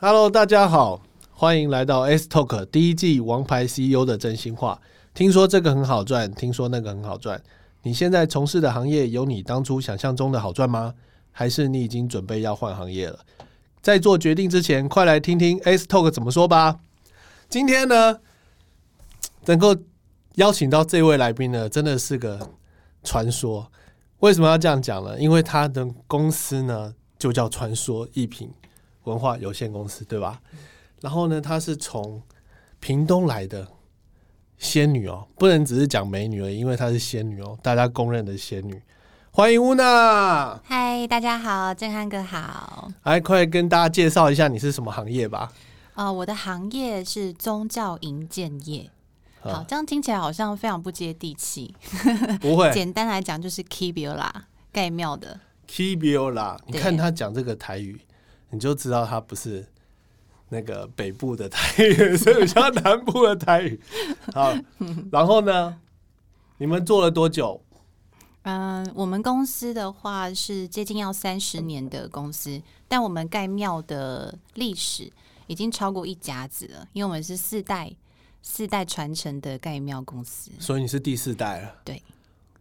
[0.00, 1.02] Hello，大家好，
[1.32, 4.80] 欢迎来到 S Talk 第一季王牌 CEO 的真心话。
[5.12, 7.42] 听说这个很好赚，听说那个很好赚。
[7.82, 10.94] 你现在从事的行业有你当初想象中的好赚吗？
[11.32, 13.18] 还是你已经准备要换行业了？
[13.82, 16.78] 在做决定之前，快来听听 S Talk 怎么说吧。
[17.48, 18.20] 今天呢，
[19.46, 19.74] 能够
[20.36, 22.50] 邀请到这位来宾呢，真的是个
[23.02, 23.68] 传说。
[24.20, 25.18] 为什么要这样讲呢？
[25.18, 28.48] 因为他的公司呢，就叫传说一品
[29.08, 30.40] 文化有限公司，对吧？
[31.00, 32.22] 然后呢，她是从
[32.80, 33.66] 屏东来的
[34.58, 38.82] 仙女哦，不能只是讲美女而已，因为她是仙女哦，大家公认的仙女。
[39.30, 42.90] 欢迎乌娜，嗨，大家好，震撼哥好。
[43.04, 45.52] 来，快跟大家介绍一下你是什么行业吧。
[45.94, 48.90] 哦，我的行业是宗教营建业。
[49.40, 51.72] 好，这样听起来好像非常不接地气。
[52.40, 54.28] 不会， 简单来讲就是 Kibiola
[54.72, 55.38] 盖庙的
[55.68, 56.58] Kibiola。
[56.66, 58.00] 你看他讲这个台语，
[58.50, 59.66] 你就知道他不是
[60.48, 63.80] 那个北部的台语，是比较南部的台语。
[64.32, 64.54] 好，
[65.10, 65.80] 然后呢，
[66.58, 67.60] 你们做了多久？
[68.42, 75.12] 嗯，我们公司的话是接近要三十年的公司，但我们盖庙的历史
[75.46, 77.94] 已经超过一甲子了，因为我们是四代。
[78.40, 81.74] 四代传承的盖庙公司，所以你是第四代了。
[81.84, 82.00] 对，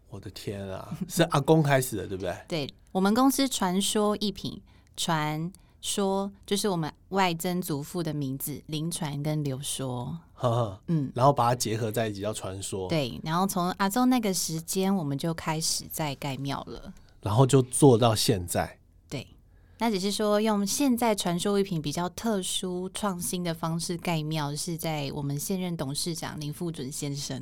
[0.10, 2.36] 我的天啊，是阿公开始的，对不对？
[2.48, 4.60] 对，我们公司传说一品，
[4.98, 5.50] 传
[5.88, 12.90] 说就是我们外曾祖父的名字林传跟刘说，呵呵，嗯，然后把它结合在一起叫传说。
[12.90, 18.78] 对，然后从阿周那个时间，我们就开始在盖庙了，然后就做到现在。
[19.08, 19.26] 对
[19.80, 27.42] 那只是说用现在传说一品比较特殊创新的方式盖庙，是在我们现任董事长林富准先生，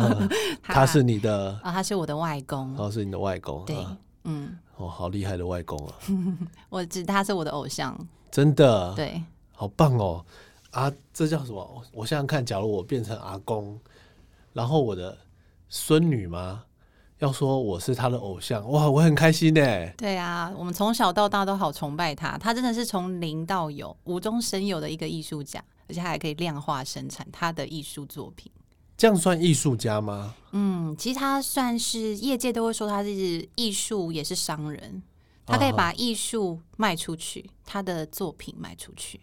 [0.62, 3.76] 他是你的啊，他是我的外公，哦，是你的外公，对，
[4.24, 5.94] 嗯，哦，好厉害的外公啊，
[6.70, 7.96] 我知他是我的偶像，
[8.30, 10.24] 真的，对，好棒哦，
[10.70, 11.82] 啊，这叫什么？
[11.92, 13.78] 我想想看，假如我变成阿公，
[14.52, 15.18] 然后我的
[15.68, 16.64] 孙女吗？
[17.18, 19.60] 要说我是他的偶像哇，我很开心呢。
[19.96, 28.52] 对啊，我们从小到大都好崇拜他，他真的是从零到有、无中生有的一个艺术家，而且他还可以量化生产他的艺术作品。
[28.98, 30.34] 这样算艺术家吗？
[30.50, 35.02] 嗯，其实他算是业界都会说他是艺术，也是商人。
[35.46, 39.18] 他可以把艺术卖出去，他的作品卖出去，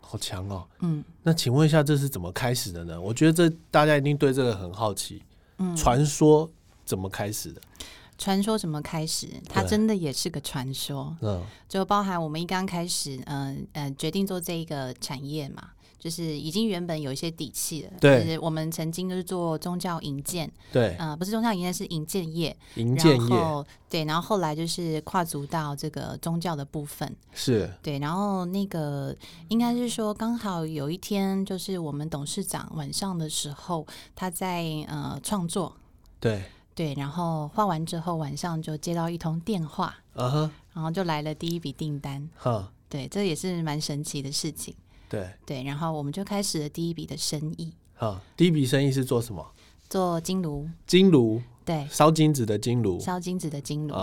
[0.00, 0.68] 好强哦。
[0.80, 3.00] 嗯，那请问一下，这是怎么开始的呢？
[3.00, 5.22] 我觉得这大家一定对这个很好奇。
[5.56, 6.50] 嗯，传说。
[6.82, 7.60] 怎么开始的？
[8.18, 9.28] 传说怎么开始？
[9.48, 11.16] 它真的也是个传说。
[11.20, 15.70] 嗯，就包含我们一刚开始，嗯嗯，决定做这一个产业嘛，
[16.00, 17.92] 就是已经原本有一些底气了。
[18.00, 20.50] 对，就是我们曾经就是做宗教引荐。
[20.72, 22.56] 对，呃，不是宗教引荐，是引荐业。
[22.74, 23.64] 引荐业。
[23.88, 27.14] 对，然后后来就是跨足到这个宗教的部分。
[27.32, 27.72] 是。
[27.80, 29.14] 对，然后那个
[29.48, 35.76] 应该是说，刚好有一天，就是我们董事长晚上的时候，他在呃创作。
[36.18, 36.42] 对。
[36.72, 44.74] 对，然后画完之后，晚上就接到一通电话，然后就来了第一笔订单，哈，对，这也是蛮神奇的事情，
[45.10, 49.46] 对对，然后我们就开始了第一笔的生意，啊，第一笔生意是做什么？
[49.90, 53.94] 做金炉，金炉，对，烧金子的金炉，烧金子的金炉，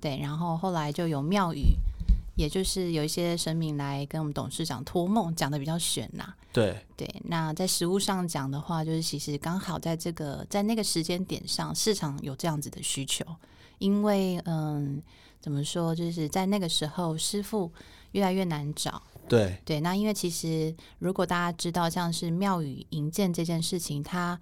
[0.00, 1.74] 对，然后后来就有庙宇。
[2.36, 6.32] 也就是有一些神明来跟我们董事长托梦，讲的比较玄呐。
[6.54, 13.22] 对对，那在实物上讲的话，就是其实刚好在这个在那个时间点上，市场有这样子的需求。
[13.78, 15.02] 因为嗯，
[15.38, 17.70] 怎么说，就是在那个时候，师傅
[18.12, 19.02] 越来越难找。
[19.30, 24.38] 对对，那因为其实如果大家知道，像是庙宇营建这件事情，它。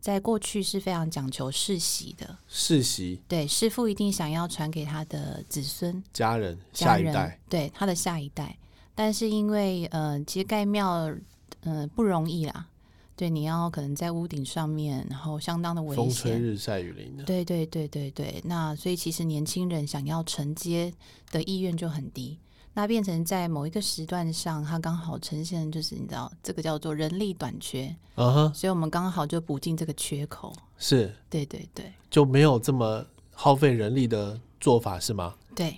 [0.00, 8.56] 在过去是非常讲求世袭的，世袭对师傅一定想要传给他的子孙、家人、下一代，对他的下一代。
[8.94, 11.14] 但是因为呃，其实盖庙
[11.60, 12.66] 呃不容易啦，
[13.14, 18.40] 对，你要可能在屋顶上面，然后相当的危险，风吹日晒雨淋的，对对对对对。
[18.46, 20.90] 那所以其实年轻人想要承接
[21.30, 22.38] 的意愿就很低。
[22.80, 35.34] 那变成在某一个时段上，它刚好呈现就是你知道这个叫做人力短缺，嗯哼，所以我们刚好就补进这个缺口，是，对对对，就没有这么耗费人力的做法是吗？
[35.54, 35.76] 对，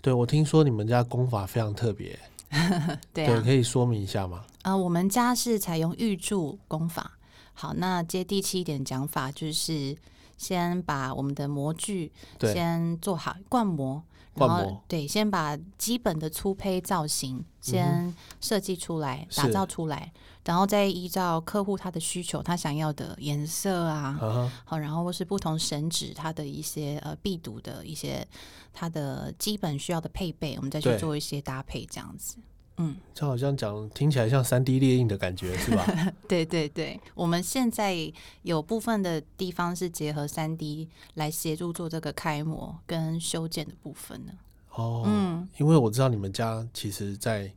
[0.00, 2.18] 对我听说你们家功法非常特别，
[3.12, 4.42] 对，可以说明一下吗？
[4.62, 7.18] 啊，我们家是采用预祝功法，
[7.52, 9.94] 好，那接地气一点讲法就是
[10.38, 12.10] 先把我们的模具
[12.40, 14.02] 先做好灌模。
[14.38, 20.12] 然后对，先把基本的粗胚造型先设计出来、打造出来，
[20.44, 28.26] 然后再依照客户他的需求，他想要的颜色啊，好，然后或是不同神纸它的一些呃必读的一些
[28.72, 32.36] 它的基本需要的配备，我们再去做一些搭配，这样子。
[32.78, 35.84] 嗯，这好像讲听起来像三 D 列印的感觉，是吧？
[36.28, 44.32] 对对对，我们现在有部分的地方是结合三 D 来协助做这个开模跟修剪的部分呢。
[44.74, 47.52] 哦，嗯，因为我知道你们家其实，在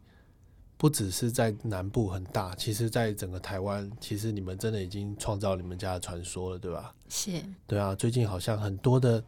[0.76, 6.92] 不只是在南部很大，其实在整个台湾，其实你们真的已经创造你们家的传说了，对吧？
[7.10, 7.32] 是，
[7.68, 9.24] 对啊，最近好像很多的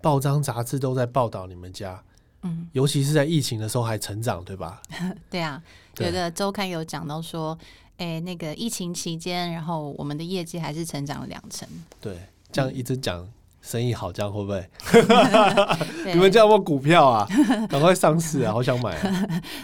[0.00, 2.00] 报章杂志都在报道你们家，
[2.46, 4.80] 嗯，尤其是在疫情的时候还成长，对吧？
[5.30, 5.62] 对啊，
[5.98, 7.58] 有个周刊有讲到说，
[7.98, 11.68] 哎，那个疫情期间，然后我们的业绩还是成长了两成，
[12.00, 12.18] 对，
[12.52, 13.26] 这样一直讲。
[13.62, 14.64] 生意好，这样会不会？
[16.14, 17.26] 你们叫我股票啊？
[17.68, 18.52] 赶快上市啊！
[18.52, 18.94] 好想买。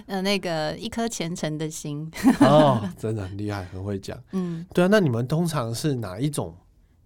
[0.07, 2.11] 呃，那个一颗虔诚的心。
[2.41, 4.21] 哦，真的很厉害，很会讲。
[4.33, 4.89] 嗯，对啊。
[4.91, 6.53] 那你们通常是哪一种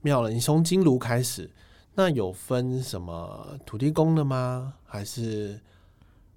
[0.00, 0.30] 庙了？
[0.30, 1.50] 你从金炉开始，
[1.96, 4.74] 那有分什么土地公的吗？
[4.84, 5.58] 还是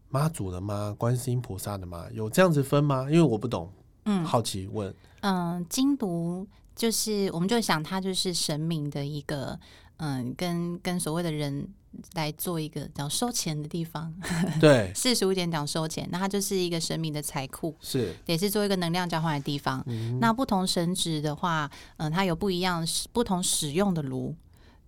[0.08, 0.96] 妈祖的吗？
[0.98, 2.08] 观世音菩萨的吗？
[2.14, 3.06] 有这样子分吗？
[3.10, 3.70] 因为我不懂。
[4.06, 4.92] 嗯，好奇问。
[5.20, 9.60] 嗯，金炉就是，我们就想它就是神明的一个。
[10.02, 11.68] 嗯，跟跟所谓的人
[12.14, 14.16] 来做一个叫收钱的地方，
[14.58, 19.86] 对，世俗一点讲收钱，那它就是一个神明的财库，是也是做一个能量交换的地方。
[20.22, 24.34] 那不同神职的话，嗯，它有不一样不同使用的炉，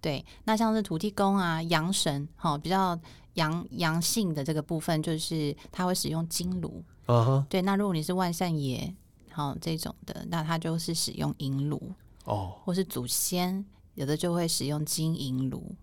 [0.02, 0.26] 对。
[0.44, 3.00] 那像是土地公啊、阳神，哈，比较
[3.36, 7.62] 阳阳性的这个部分，就是他会使用金炉，啊对。
[7.62, 8.94] 那如果你是万善爷，
[9.32, 11.94] 好这种的，那他就是使用银炉，
[12.26, 13.64] 哦，或是祖先。
[13.96, 15.76] 有的就会使用金银炉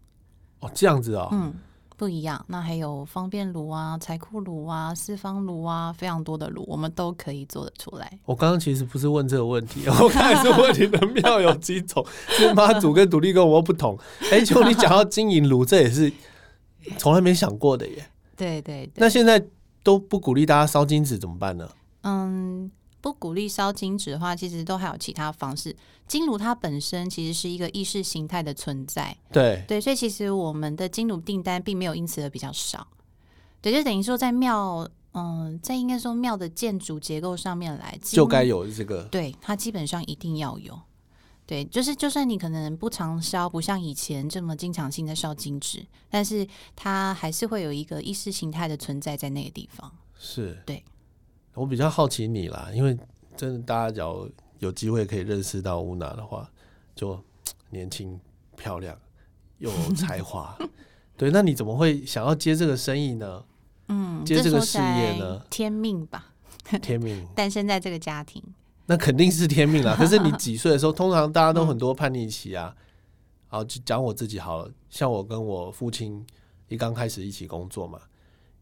[0.60, 1.54] 哦，这样子啊，嗯，
[1.98, 2.42] 不一样。
[2.46, 8.18] 那还有方便炉啊、财库炉啊、四方炉啊，非常多的炉，我们都可以做得出来。
[8.24, 13.98] 我刚刚其实不是问这个问题， 我刚才是问你的庙有几种，是妈祖跟独立跟我不同。
[14.30, 16.12] 哎，就你讲到金银炉，这也是
[16.96, 18.06] 从来没想过的耶。
[18.36, 18.88] 对对。
[18.94, 19.44] 那现在
[19.82, 21.68] 都不鼓励大家烧金纸怎么办呢？
[22.02, 22.70] 嗯。
[23.00, 25.74] 不鼓励烧金纸的话，其实都还有其他方式。
[26.06, 32.86] 金炉它本身其实是一个意识形态的存在，对对，所以其实我们的金炉订单并没有因此而比较少。
[33.60, 39.02] 对，就等于说在庙，嗯，在应该说庙的建筑结构上面来，就该有这个。
[39.04, 40.80] 对，它基本上一定要有。
[41.44, 46.46] 对，就是就算你可能不常烧，不像以前这么经常性的烧金纸，但是
[46.76, 49.90] 它还是会有一个意识形态的存在在那个地方。
[50.18, 50.82] 是，对。
[51.58, 52.96] 我比较好奇你啦，因为
[53.36, 54.28] 真的大家只要
[54.60, 56.48] 有机会可以认识到乌娜的话，
[56.94, 57.20] 就
[57.70, 58.18] 年轻
[58.56, 58.96] 漂亮
[59.58, 60.56] 又有才华，
[61.18, 63.44] 对，那你怎么会想要接这个生意呢？
[63.88, 65.42] 嗯，接这个事业呢？
[65.50, 66.32] 天命吧，
[66.80, 67.26] 天命。
[67.34, 68.42] 诞生在这个家庭，
[68.86, 69.96] 那肯定是天命啦。
[69.98, 72.74] 可是你 几岁的时候，通常大家都很多叛逆期啊。
[73.48, 76.24] 好，就讲我自己好了，像我跟我父亲
[76.68, 78.00] 一刚开始一起工作嘛，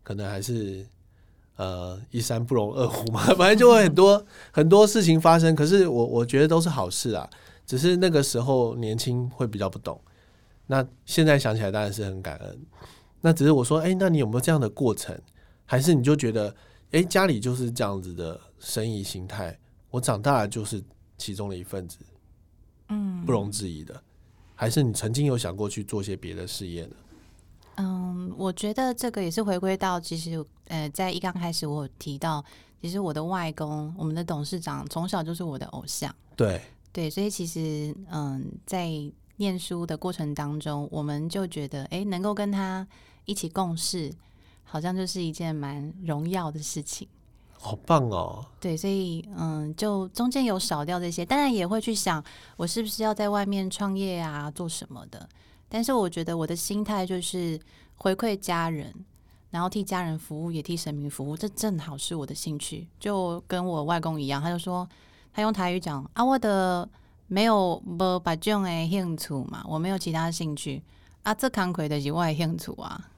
[0.03, 0.87] 可能还是。
[1.57, 5.55] 呃，一山不容二虎嘛， 反正就会很多很多事情发生。
[5.57, 7.29] 可是我我觉得都是好事啊，
[7.67, 10.01] 只是那个时候年轻会比较不懂。
[10.67, 12.61] 那现在想起来当然是很感恩。
[13.21, 15.19] 那只是我说，哎，那你有没有这样的过程？
[15.65, 16.55] 还是你就觉得，
[16.93, 19.59] 哎，家里就是这样子的生意心态，
[19.91, 20.83] 我长大了就是
[21.17, 21.99] 其中的一份子，
[22.91, 24.01] 嗯，不容置疑的。
[24.55, 26.97] 还是你曾经有想过去做些别的事业呢？
[27.77, 32.45] 嗯，我觉得这个也是回归到，其实，呃，在一刚开始我有提到，
[32.81, 36.61] 其实我的外公，我们的董事长从小就是我的偶像，对
[36.93, 38.91] 对，所以其实，嗯，在
[39.37, 42.87] 念书的过程当中，我们就觉得，哎，能够跟他
[43.27, 44.11] 一起共事，
[44.65, 47.07] 好像就是一件蛮荣耀的事情，
[47.59, 48.43] 好棒哦。
[48.59, 52.25] 对，所以，嗯，就中间有少掉这些，当然也会去想，
[52.57, 55.29] 我是不是要在外面创业啊，做什么的。
[55.77, 57.61] 但是我觉得我的心态就是
[57.97, 58.91] 回馈家人，
[59.51, 62.89] 然后替家人服务，也替神明服务，这正好是我的兴趣。
[62.99, 64.89] 就跟我外公一样，他就说
[65.35, 66.89] 他用台语讲啊，我的
[67.27, 70.83] 没有不把这种的兴趣嘛，我没有其他兴趣
[71.25, 73.11] 啊，这康亏的是我的兴趣啊。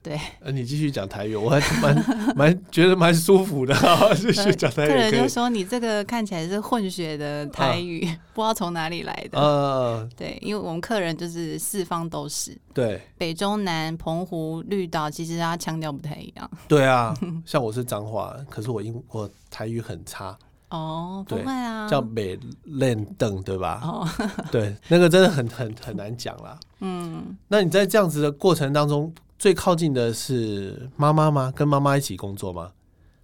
[0.00, 2.04] 对，呃，你继续讲台语，我还蛮
[2.36, 3.74] 蛮觉得蛮舒服的。
[4.14, 8.00] 继续讲台语，客人就说你这个看起来是混血的台语，
[8.32, 9.38] 不知道从哪里来的。
[9.38, 16.50] 呃，对，因为我们客人就是四方都是，对，北中南、澎湖、绿岛，其实他腔调不太一样。
[16.68, 17.12] 对啊，
[17.44, 20.38] 像我是彰化，可是我英我台语很差。
[20.70, 23.80] 哦，不会啊，叫美练邓对吧？
[23.82, 24.08] 哦，
[24.52, 26.58] 对，那个真的很很很难讲啦。
[26.80, 29.12] 嗯，那你在这样子的过程当中。
[29.38, 31.52] 最靠近的是妈妈吗？
[31.54, 32.72] 跟妈妈一起工作吗？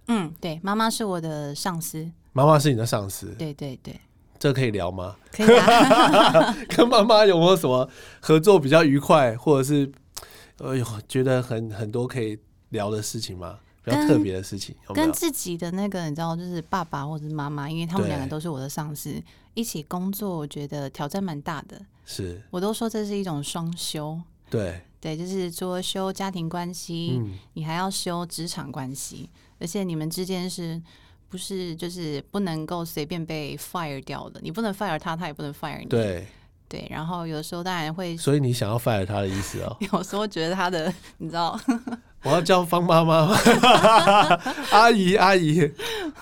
[0.07, 2.09] 嗯，对，妈妈是我的上司。
[2.31, 3.35] 妈妈是你的上司？
[3.37, 3.99] 对对对，
[4.39, 5.15] 这可以聊吗？
[5.31, 6.55] 可以啊。
[6.69, 7.89] 跟妈妈有没有什么
[8.21, 9.91] 合作比较愉快，或者是
[10.59, 13.57] 哎呦觉得很很多可以聊的事情吗？
[13.83, 19.21] 比较特别的事情，跟自己的那个你知道，就是爸爸或者是妈妈，因为他们两个都是我的上司，
[19.53, 21.79] 一起工作，我觉得挑战蛮大的。
[22.03, 24.19] 是，我都说这是一种双休。
[24.49, 27.21] 对对，就是说修家庭关系，
[27.53, 30.81] 你还要修职场关系，而且你们之间是
[31.29, 34.39] 不是就是不能够随便被 fire 掉的？
[34.41, 35.85] 你不能 fire 他，他也不能 fire 你。
[35.85, 36.25] 对
[36.67, 39.77] 对，然后有的时候当然会，所以你想要 fire 他的意思哦？
[39.93, 41.55] 有时候觉得他的，你知道。
[42.25, 43.31] 我要叫方妈妈，
[44.71, 45.71] 阿姨阿姨。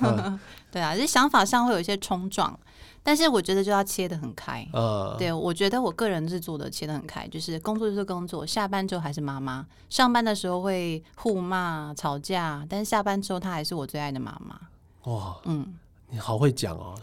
[0.70, 2.60] 对啊，这想法上会有一些冲撞，
[3.04, 4.66] 但是我觉得就要切的很开。
[4.74, 9.68] 呃，对我觉得我个人是做的切的很开，就是工作就是工作，下班之后还是妈妈。
[9.90, 15.12] 上班的时候会互骂吵架，但是下班之后她还是我最爱的妈妈。
[15.12, 15.76] 哇，嗯，
[16.10, 16.98] 你好会讲哦，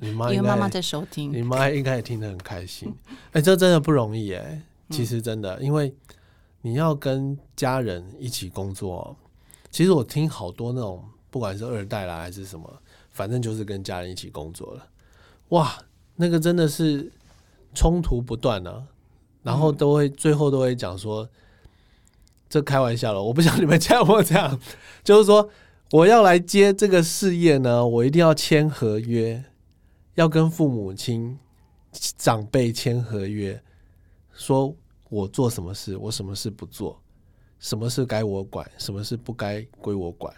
[0.00, 2.94] 你妈 因为妈妈在收听，你妈应该也听得很开心。
[3.32, 5.94] 哎，这真的不容易哎，其实真的，因为。
[6.60, 9.16] 你要跟家人一起工作，
[9.70, 12.68] 其实我听好多那种，不管是二代啦还是什么，
[13.12, 14.84] 反正就是跟家人一起工作了。
[15.50, 15.78] 哇，
[16.16, 17.12] 那个真的是
[17.74, 18.86] 冲突不断啊，
[19.42, 21.28] 然后都会最后都会讲说，
[22.48, 24.60] 这开玩笑了，我不想你们家我这样，
[25.04, 25.48] 就是说
[25.92, 29.44] 我要来接这个事业呢，我一定要签合约，
[30.14, 31.38] 要跟父母亲
[31.92, 33.62] 长辈签合约，
[34.32, 34.74] 说。
[35.10, 37.00] 我做什么事，我什么事不做，
[37.58, 40.30] 什么事该我管，什么事不该归我管，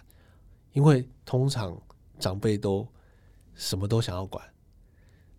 [0.71, 1.77] 因为通常
[2.17, 2.87] 长辈都
[3.53, 4.41] 什么都想要管，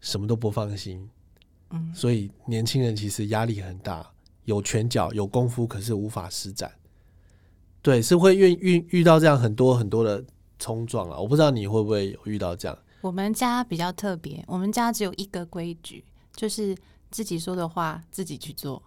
[0.03, 1.09] 什么都不放心，
[1.71, 4.07] 嗯，所以年轻人其实压力很大，
[4.45, 6.71] 有拳脚有功夫，可是无法施展，
[7.81, 10.23] 对，是会遇遇遇到这样很多很多的
[10.59, 11.17] 冲撞啊！
[11.19, 12.77] 我不知道你会不会有遇到这样。
[13.01, 16.05] 我们家比较特别，我们家只有一个规矩，
[16.37, 16.77] 就是
[17.11, 18.83] 自己说的话自己去做。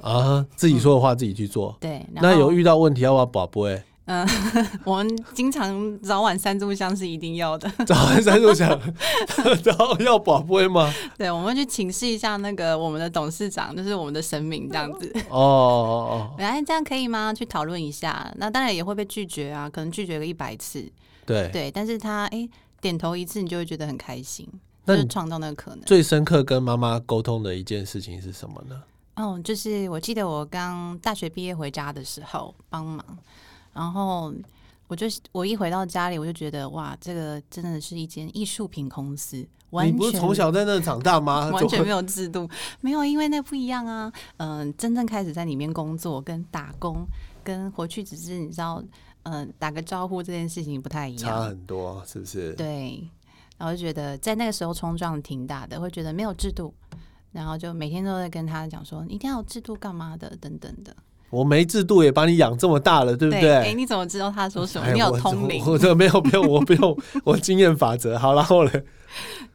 [0.00, 1.76] 啊，自己说的话自己去做。
[1.80, 3.62] 对，那有遇到问题要不要保不？
[3.62, 4.26] 哎，嗯，
[4.84, 7.70] 我们经常早晚三炷香是一定要的。
[7.84, 8.68] 早晚三炷香，
[9.64, 10.92] 然后要保贝吗？
[11.18, 15.12] 对，我们去请示一下那个我们的董事长，就是我们的神明这样子。
[15.28, 15.38] 哦哦
[16.10, 17.34] 哦，哎，这样可以吗？
[17.34, 18.32] 去讨论一下。
[18.36, 20.90] 那当然也会被拒绝啊，可能拒绝个一百次。
[21.26, 22.48] 对对，但是他哎
[22.80, 24.48] 点头一次，你就会觉得很开心，
[24.86, 25.80] 就是创造那个可能。
[25.82, 28.82] 最深刻跟妈妈沟通的一件事情是什么呢？
[29.16, 33.04] 哦，就是我记得我刚大学毕业回家的时候帮忙，
[33.78, 34.34] 然后
[34.88, 39.46] 我就我一回到家里，我就觉得哇，这个真的是一间艺术品公司。
[39.84, 41.48] 你不是从小在那长大吗？
[41.54, 42.48] 完全没有制度，
[42.80, 44.12] 没有，因为那不一样啊。
[44.38, 47.06] 嗯，真正开始在里面工作跟打工，
[47.44, 48.82] 跟回去只是你知道，
[49.22, 52.52] 嗯，打个招呼这件事情不太一样，差很多，是不是？
[52.54, 53.08] 对，
[53.58, 56.74] 然后就觉得在那个时候冲撞挺大的，会觉得没有制度。
[57.30, 60.96] 然后就每天都在跟他讲说，一定要有制度干嘛的等等的。
[61.30, 63.52] 我没制度也把你养这么大了，对不对？
[63.52, 64.90] 哎，你怎么知道他说什么？
[64.92, 65.62] 你有通灵？
[65.66, 68.18] 我这没有没有，我不用 我经验法则。
[68.18, 68.84] 好，然后嘞，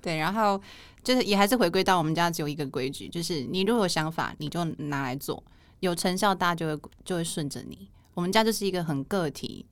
[0.01, 0.61] 对，然后
[1.03, 5.43] 就是也还是回归到我们家只有一个规矩，就是你如果有想法，你就拿来做，
[5.79, 7.89] 有成效，大家就会就会顺着你。
[8.13, 9.65] 我们家就是一个很个体，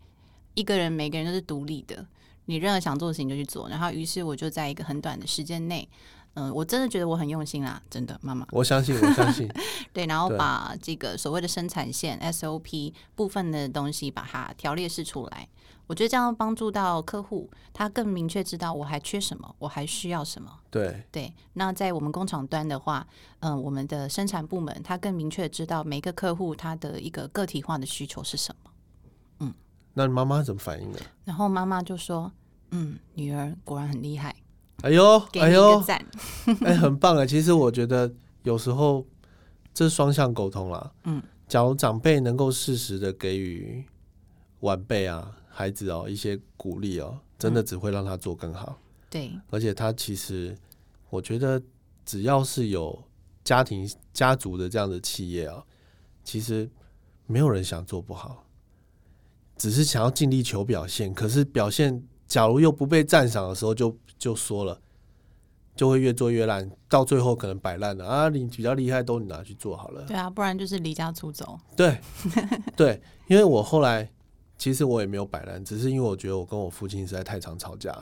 [0.56, 2.04] 一个人每个人都是独立的，
[2.46, 3.70] 你任何想做的事情就去做。
[3.70, 5.88] 然后于是我就在一个很短的时间内。
[6.34, 8.48] 嗯，我真的觉得我很用心啦，真的，妈妈。
[8.52, 9.50] 我相信，我相信。
[9.92, 15.50] 对，然后把这个所谓的生产线 SOP 部分的东西把它条列式出来，
[15.88, 20.50] 我觉得这样帮助到客户，他更明确知道我还缺什么，我还需要什么。
[20.70, 21.34] 对对。
[21.54, 23.06] 那在我们工厂端的话，
[23.42, 28.72] 嗯，我们的生产部门他更明确知道每个客户他的一个个体化的需求是什么。
[29.40, 29.54] 嗯，
[29.96, 31.00] 那妈妈怎么反应呢？
[31.26, 32.32] 然后妈妈就说
[32.72, 34.34] ：“嗯，女儿果然很厉害。”
[34.82, 36.04] 哎呦，哎呦，赞！
[36.66, 37.26] 哎，很棒啊！
[37.26, 38.12] 其实我觉得
[38.44, 39.06] 有时候
[39.74, 40.92] 这是双向沟通啦。
[41.04, 43.84] 嗯，假如长辈能够适时的给予
[44.62, 48.80] 晚辈啊、孩子哦一些鼓励哦，真的只会让他做更好。
[49.10, 50.58] 对，而且他其实
[51.10, 51.62] 我觉得
[52.06, 53.04] 只要是有
[53.44, 55.64] 家庭家族的这样的企业啊，
[56.24, 56.70] 其实
[57.28, 58.46] 没有人想做不好，
[59.58, 61.14] 只是想要尽力求表现。
[61.14, 64.80] 可是表现假如又不被赞赏的时候，就就说了，
[65.76, 68.30] 就会越做越烂，到最后可能摆烂了啊！
[68.30, 70.04] 你比较厉害，都你拿去做好了。
[70.04, 71.60] 对啊，不然就是离家出走。
[71.76, 72.00] 对，
[72.78, 74.10] 对，因为我后来
[74.58, 78.02] 其实我也没有摆烂，只是因为我觉得我跟我父亲实在太常吵架，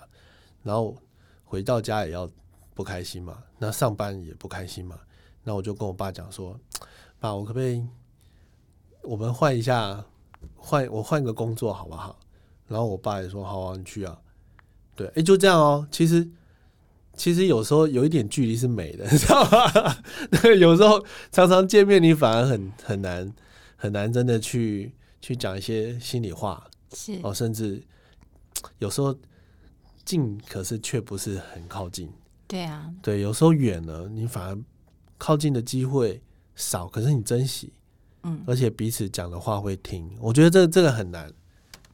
[0.61, 0.95] 然后
[1.43, 2.29] 回到家也要
[2.75, 4.99] 不开心嘛，那上班也不开心嘛，
[5.43, 6.55] 那我就跟我爸讲说
[7.19, 7.83] ：“爸，我可不可以
[9.01, 10.05] 我们换一下，
[10.55, 12.15] 换我换个工作好不好？”
[12.69, 14.17] 然后我爸也说：“好啊，你去啊。”
[14.95, 15.85] 对，哎，就这样哦。
[15.91, 16.25] 其实，
[17.15, 19.97] 其实有时候有一点距离是美的， 你知道吗？
[20.57, 23.33] 有时候常常见面，你反而很很难
[23.75, 26.65] 很难真的去去讲一些心里话。
[26.93, 27.81] 是哦，甚至
[28.79, 29.15] 有时候
[30.05, 32.09] 近，可是却不是很靠近。
[32.47, 34.57] 对啊，对，有时候远了，你反而
[35.17, 36.21] 靠近的机会
[36.55, 37.71] 少，可是你珍惜，
[38.23, 40.09] 嗯，而且彼此讲的话会听。
[40.19, 41.31] 我觉得这这个很难。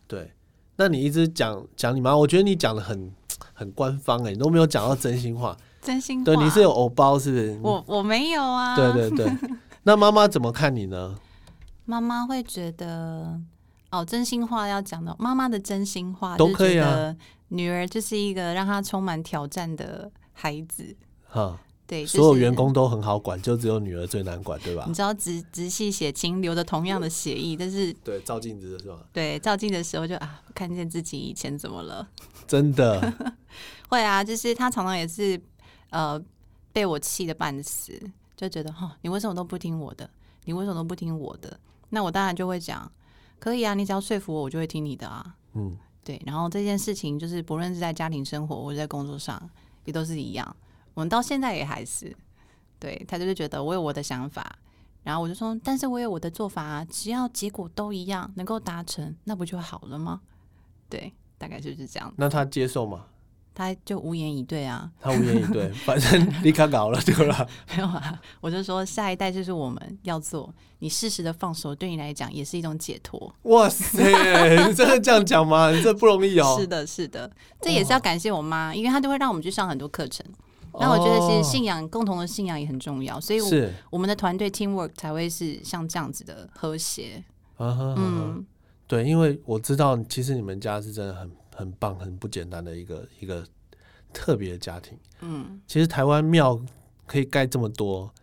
[0.08, 0.32] 对，
[0.77, 3.12] 那你一直讲讲你妈，我觉得你讲的很
[3.53, 5.55] 很官方哎，你都没有讲到真心话。
[5.82, 7.60] 真心话，对，你是有偶包是不是？
[7.62, 8.75] 我我没有啊。
[8.75, 9.38] 对对对，
[9.84, 11.15] 那妈妈怎么看你呢？
[11.86, 13.39] 妈妈会觉得，
[13.91, 17.15] 哦，真心话要讲的，妈妈的真心话都可以啊。
[17.50, 20.96] 女儿就是一个让她充满挑战的孩子。
[21.27, 24.86] 哈，对，所有员工都很好管，就只有女儿最难管，对吧？
[24.88, 32.08] 你知道直直系血亲流着同样的血液，但是对照镜子的时候，对照镜的时候就啊，看见自己以前怎么了？
[32.48, 33.13] 真的
[33.89, 35.42] 会啊，就是他常常也是。
[35.92, 36.22] 呃，
[36.74, 37.98] 被我气的半死，
[38.36, 40.10] 就觉得哈，你为什么都不听我的？
[40.44, 41.58] 你为什么都不听我的？
[41.89, 42.92] 那我当然就会讲，
[43.39, 45.36] 可以啊，你只要说服我，我就会听你的啊。
[45.54, 46.22] 嗯，对。
[46.25, 49.42] 然后这件事情就是，不论是在家庭生活或者在工作上，
[49.86, 50.54] 也都是一样。
[50.95, 52.11] 我们到现在也还是，
[52.79, 54.57] 对他就是觉得我有我的想法，
[55.03, 60.21] 然后我就说，但是我有我的做法啊，只要结果都一样，能够达成，那不就好了吗？
[60.89, 62.11] 对，大概就是这样。
[62.17, 63.05] 那他接受吗？
[63.53, 67.47] 他就无言以对啊，他无言以对，反正 立刻搞了对了。
[67.73, 73.33] 没有啊，我就说下一代就是我们要做，你适时的放手，对你来讲也是一种解脱。
[73.43, 74.03] 哇塞，
[74.67, 75.71] 你真的这样讲吗？
[75.71, 76.57] 你这不容易哦。
[76.59, 80.25] 是的，是的，这也是要感谢我妈，因为她都会让我们去上很多课程。
[80.79, 87.24] 那我觉得其实信仰共同的信仰也很重要，所以是我们的团队 teamwork 才会是像这样子的和谐。
[87.58, 88.46] 嗯，
[88.88, 91.32] 对，因为我知道其实你们家是真的很。
[91.58, 93.41] 很棒，很不简单的一个一个
[94.12, 94.98] 特别的家庭。
[95.22, 96.60] 嗯，其实台湾庙
[97.05, 98.13] 可以盖这么多，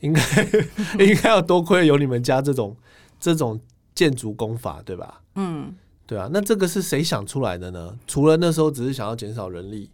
[0.00, 0.22] 应该
[1.04, 2.74] 应该要多亏有你们家这种
[3.20, 3.60] 这种
[3.94, 5.20] 建筑工法，对吧？
[5.34, 6.30] 嗯，对啊。
[6.32, 7.94] 那这个是谁想出来的呢？
[8.06, 9.90] 除了那时候只是想要减少人力，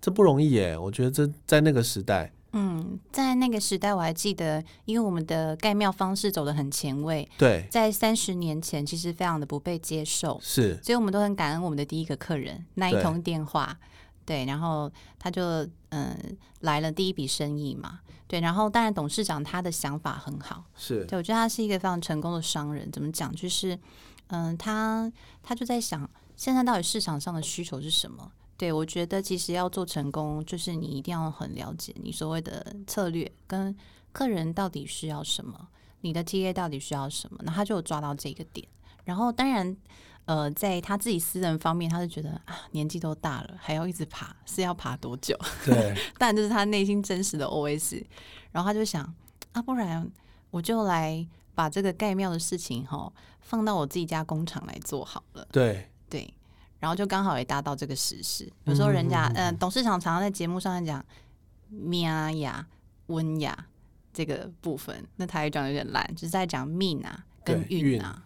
[0.00, 0.76] 这不容易耶。
[0.76, 2.32] 我觉得这在那个时代。
[2.52, 7.28] 嗯，在那个时代，我还记得，因为我们的盖庙方式走的很前卫。
[7.36, 10.40] 对，在三十年前，其实非常的不被接受。
[10.42, 13.78] 是，所以我们都很感恩我们的第一个客人那一通电话。
[14.24, 15.42] 对，然后他就
[15.90, 16.16] 嗯
[16.60, 18.00] 来了第一笔生意嘛。
[18.26, 20.64] 对，然后当然董事长他的想法很好。
[20.74, 22.90] 是，对我觉得他是一个非常成功的商人。
[22.90, 23.30] 怎么讲？
[23.34, 23.78] 就是
[24.28, 25.10] 嗯，他
[25.42, 28.32] 他就在想，现在到底市场上的需求是什么？
[28.58, 33.74] 对，我觉得其实要做成功，就是你一定要很了解你所谓的策略跟
[34.12, 35.68] 客人到底需要什么，
[36.00, 38.66] 你的 TA 到底需要什么，那他就抓到这个点。
[39.04, 39.76] 然后当然，
[40.24, 45.38] 呃，在他自己私人方面，他是觉得啊，年纪都大了，还要一直爬，是要爬多久？
[45.64, 48.04] 对，但这是他内心真实的 OS。
[48.50, 49.04] 然后他就想
[49.52, 50.10] 啊，不然
[50.50, 55.46] 我就来把这个盖庙的事情哈，放到我自己家工厂来做好了。
[55.52, 56.34] 对，对。
[56.78, 58.50] 然后就刚好也搭到这个时事。
[58.64, 61.04] 有时候人家，嗯，董事长常常在节目上讲
[61.68, 62.66] “咩呀
[63.06, 63.66] 温雅”
[64.12, 68.24] 这个部分，那他也讲有点烂，就是在讲命啊跟运啊。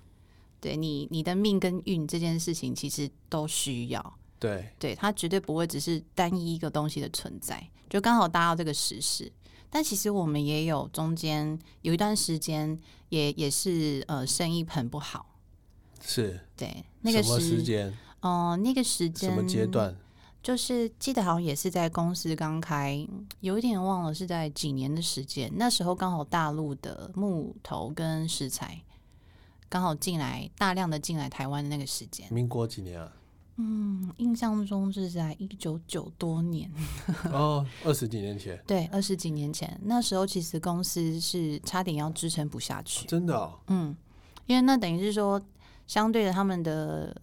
[0.60, 4.18] 对你，你的命跟运这件事情，其实都需要。
[4.38, 7.68] 对，对，它绝对不会只是单一一个东西的存在。
[7.90, 9.30] 就刚好搭到这个时事，
[9.68, 15.34] 但其实我们也有中间有一段时间，也也是呃生意很不好。
[16.00, 17.92] 是，对，那个时间。
[18.22, 19.94] 哦，那个时间什么阶段？
[20.42, 23.06] 就是记得好像也是在公司刚开，
[23.38, 25.48] 有一点忘了是在几年的时间。
[25.54, 28.82] 那时候刚好大陆的木头跟石材
[29.68, 32.26] 刚好进来，大量的进来台湾的那个时间。
[32.32, 33.12] 民国几年啊？
[33.56, 36.68] 嗯，印象中是在一九九多年。
[37.30, 38.60] 哦，二十几年前。
[38.66, 43.06] 对，二十几年前，那时候其实公司是差点要支撑不下去。
[43.06, 43.52] 真的？
[43.68, 43.96] 嗯，
[44.46, 45.40] 因为那等于是说，
[45.86, 47.16] 相对的他们的。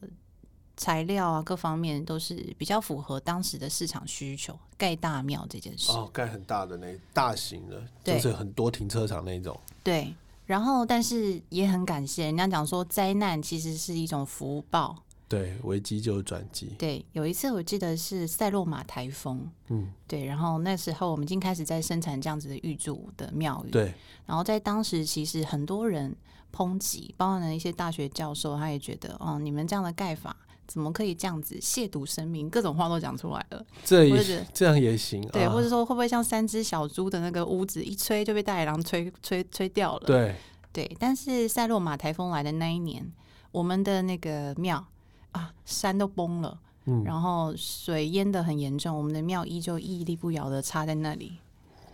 [0.79, 4.57] 材料啊，各方面都是比较符合当时的市场需求。
[4.77, 9.59] 盖大庙这件事，哦，盖很大的那大型的，就是很多停车场那种。
[9.83, 10.15] 对，
[10.45, 14.95] 然后但是也很感谢人家讲说，灾难其实是一种福报。
[15.27, 16.73] 对，危机就是转机。
[16.79, 23.69] 对，有一次我记得是塞洛马台风，嗯，对，然后那时候我们已经开始在生产这样子的玉柱的庙宇。
[23.69, 23.93] 对，
[24.25, 26.15] 然后在当时其实很多人
[26.55, 30.33] 抨击，包括了一些大学教授，他也觉得，哦，你们这样的盖法。
[30.69, 32.47] 怎么可以这样子亵渎生命？
[32.47, 35.19] 各种话都讲出来了，这也这样也行。
[35.29, 40.05] 对，或者说会不会像三只小猪的那个屋子，一吹就被大野狼吹吹吹掉了？
[40.05, 40.35] 对
[40.71, 40.95] 对。
[40.99, 43.11] 但是塞洛马台风来的那一年，
[43.51, 44.85] 我们的那个庙
[45.31, 51.39] 啊，山都崩了，嗯，然后水淹的很严重，我们的庙依旧屹立不摇的插在那里，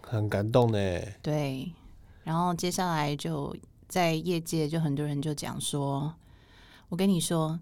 [0.02, 0.78] 很感动呢。
[1.22, 1.72] 对，
[2.26, 3.56] 然后接下来就
[3.88, 6.14] 在业界就很多人就讲说，
[6.90, 7.58] 我跟你说。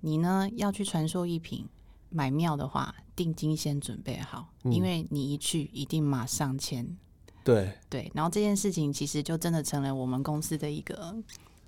[0.00, 1.66] 你呢要去传授一品
[2.10, 6.96] 买庙的话，定金先准备好，因为你一去一定马上签。
[7.44, 11.14] 对对，然后这件事情其实就真的成了我们公司的一个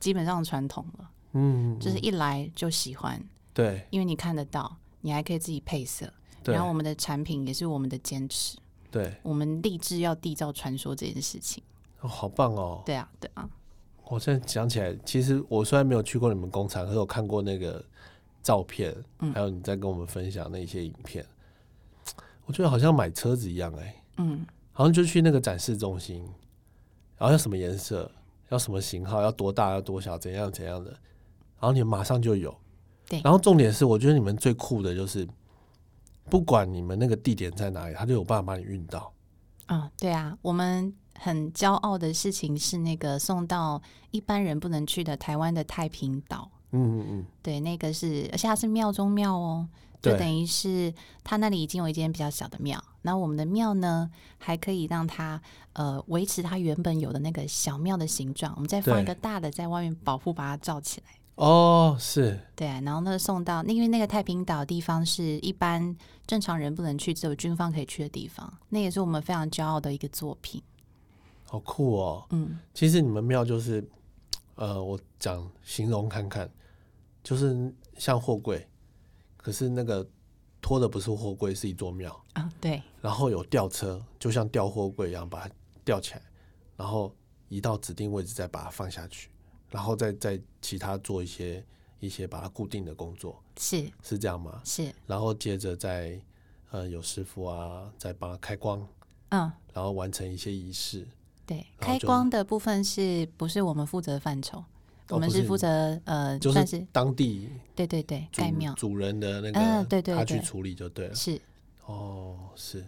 [0.01, 1.11] 基本上传统了。
[1.33, 3.23] 嗯，就是一来就喜欢。
[3.55, 6.13] 对，因为你看得到，你还可以自己配色。
[6.45, 8.57] 然后我们的产品也是我们的坚持。
[8.91, 11.63] 对，我们立志要缔造传说这件事情。
[12.01, 12.83] 哦，好棒哦！
[12.87, 13.49] 对啊，对啊。
[14.07, 17.85] 我现在想起来，其实我虽然没有去过你们工厂，可是我看过那个
[18.49, 18.97] 照片，
[19.35, 21.23] 还有你在跟我们分享那些影片，
[22.47, 24.03] 我觉得好像买车子一样哎。
[24.17, 24.47] 嗯。
[24.73, 26.25] 好像就去那个展示中心，
[27.19, 28.11] 然后要什么颜色，
[28.49, 30.91] 要什么型号，要多大，要多小，怎样怎样的，
[31.61, 32.57] 然后你马上就有。
[33.07, 33.21] 对。
[33.23, 35.29] 然后重点是，我觉得你们最酷的就是，
[36.31, 39.13] 不管你们那个地点在哪里，他就有办法把你运到。
[39.67, 46.51] 啊，对啊，我们很骄傲的事情是那个送到一般人不能去的台湾的太平岛。
[46.73, 47.27] 嗯嗯嗯。
[47.43, 49.69] 对，那个是，而且它是庙中庙哦。
[50.01, 61.11] 就等于是它那里已经有一间比较小的庙，那我们的庙呢还可以让它呃维持它原本有的那个小庙的形状，我们再放一个大的在外面保护，把它罩起来。
[61.35, 65.97] 哦，是，对，然后呢送到，因为那个太平岛地方是一般
[66.29, 70.63] 正常人不能去，只有军方可以去的地方，那也是我们非常骄傲的一个作品。
[71.45, 73.85] 好酷哦，嗯，其实你们庙就是，
[74.55, 76.49] 呃，我讲形容看看，
[77.29, 78.67] 就是像货柜。
[79.37, 80.07] 可是那个
[80.63, 82.51] 拖的不是货柜，是一座庙啊。
[82.59, 86.23] 对，然后有吊车，就像吊货柜一样，把它吊起来，
[86.75, 87.15] 然后
[87.51, 89.29] 移到指定位置，再把它放下去，
[89.69, 91.63] 然后再再其他做一些
[92.01, 93.39] 一些把它固定的工作。
[93.59, 94.63] 是是这样吗？
[94.65, 94.91] 是。
[95.07, 96.19] 然后接着再
[96.71, 98.89] 呃有师傅啊，再帮他开光，
[99.29, 101.07] 嗯，然后完成一些仪式。
[101.45, 104.65] 对，开光的部分是不是我们负责的范畴？
[105.11, 111.15] 我们是负责呃，就算是当地对对对盖庙主人的那个，对对，他去处理就对了。
[111.15, 111.41] 是
[111.87, 112.85] 哦，是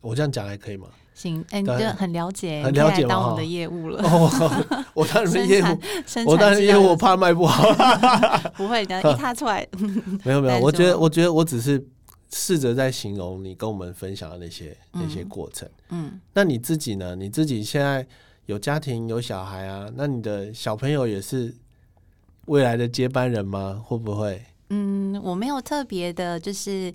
[0.00, 0.88] 我这样讲还可以吗？
[1.12, 4.02] 行，哎，你就很了解，很了解当我们的业务了。
[4.94, 5.78] 我当然业务，
[6.24, 7.62] 我当然业务，我怕卖不好。
[8.56, 9.66] 不会的， 一踏出来，
[10.24, 10.58] 没有没有。
[10.60, 11.84] 我觉得，我觉得我只是
[12.32, 15.68] 试着在形容你跟我们分享的那些那些过程。
[15.90, 17.14] 嗯，那你自己呢？
[17.14, 18.06] 你自己现在？
[18.50, 21.54] 有家庭有小孩啊，那你的小朋友也是
[22.46, 23.80] 未来的接班人吗？
[23.86, 24.44] 会不会？
[24.70, 26.92] 嗯，我没有特别的，就是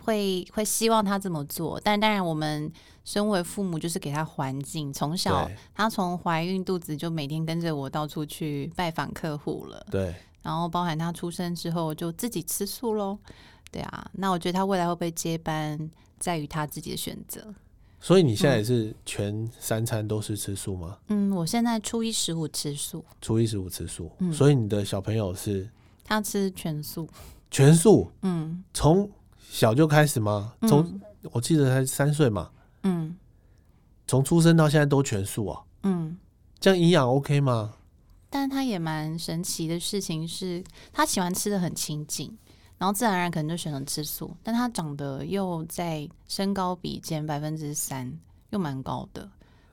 [0.00, 1.78] 会会希望他这么做。
[1.84, 2.72] 但当然，我们
[3.04, 4.90] 身为父母，就是给他环境。
[4.90, 9.86] 从小他从怀孕肚子就每天跟着我到处去拜访客户了。
[9.90, 13.18] 对，然后包含他出生之后就自己吃素喽。
[13.70, 17.54] 对啊，那我觉得他未来会不会接班，在于他自己的选择。
[18.04, 20.98] 所以你现在也是全三餐都是吃素吗？
[21.08, 24.12] 嗯，我现在初一十五吃素，初一十五吃素。
[24.18, 25.66] 嗯，所以你的小朋友是
[26.04, 27.08] 他吃全素，
[27.50, 28.12] 全素。
[28.20, 29.10] 嗯，从
[29.48, 30.52] 小就开始吗？
[30.68, 31.00] 从
[31.32, 32.50] 我记得才三岁嘛。
[32.82, 33.16] 嗯，
[34.06, 35.62] 从出生到现在都全素啊。
[35.84, 36.18] 嗯，
[36.60, 37.72] 这样营养 OK 吗？
[38.28, 40.62] 但他也蛮神奇的事情是，
[40.92, 42.36] 他喜欢吃的很清净。
[42.76, 48.12] 然后自然而然可能就选择吃素，但他长得又在身高比减百分之三，
[48.50, 49.28] 又蛮高的，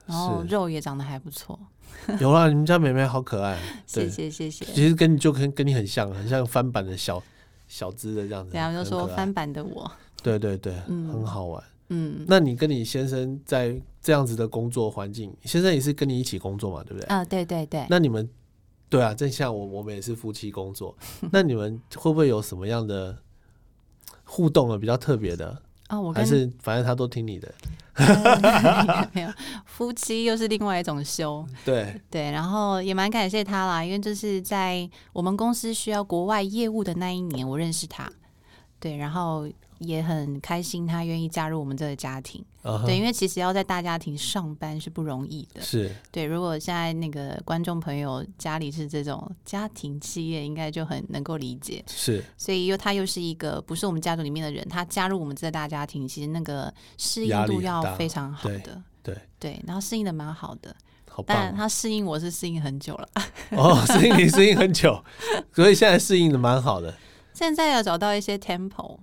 [0.06, 1.60] 然后肉也长得还不错。
[2.22, 4.64] 有啊，你们家妹妹好可爱，谢谢谢谢。
[4.66, 7.22] 其实跟你就跟跟你很像，很像翻版的小
[7.68, 8.52] 小资的这样子。
[8.54, 9.92] 然后就说翻版的我，
[10.24, 11.62] 对对对，很好玩。
[11.90, 17.06] 嗯，那你跟你先生在这样子的工作环境，先生也是跟你一起工作嘛，对不对？
[17.08, 17.86] 啊，对对对。
[17.90, 18.30] 那你们。
[18.92, 20.94] 对啊，正像我，我们也是夫妻工作。
[21.32, 23.18] 那你们会不会有什么样的
[24.26, 24.78] 互动啊？
[24.78, 25.98] 比较特别的啊？
[26.00, 27.50] 我还是反正他都听你的。
[29.14, 29.32] 没有，
[29.66, 31.46] 夫妻又是另外一种修。
[31.64, 38.12] 对对，然后也蛮感谢他啦，因为就是在我们公司需要国外业务的那一年，我认识他。
[38.80, 39.48] 对，然后。
[39.82, 42.44] 也很开心，他愿意加入我们这个家庭。
[42.86, 45.62] 对，因为其实要在大家庭上班是不容易的。
[45.62, 51.84] 是对，如果现在那个观众朋友家里是这种家庭企业，应该就很能够理解。
[51.88, 58.82] 是，所以又他又是一个不是我们家族里面的人，他加入我们这个大家庭，其实那个适应度要非常好的。
[59.02, 60.76] 对对，然后适应的蛮好的。
[61.10, 63.10] 好但他适应我是适应很久了。
[63.50, 65.04] 哦，适应你适应很久，
[65.52, 66.94] 所以现在适应的蛮好的。
[67.34, 68.98] 现在要找到一些 tempo。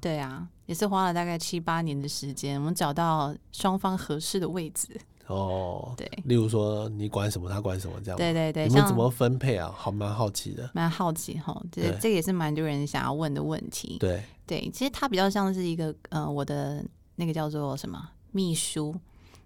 [0.00, 4.88] 对啊，也是花了大概七八年的时间，我们找到双方合适的位置。
[5.26, 8.16] 哦，对，例如说你管什么，他管什么，这样。
[8.16, 9.70] 对对对，你们怎么分配啊？
[9.76, 10.70] 好，蛮好奇的。
[10.72, 13.98] 蛮好奇哈，这这也是蛮多人想要问的问题。
[14.00, 16.82] 对对，其实他比较像是一个呃，我的
[17.16, 18.96] 那个叫做什么秘书，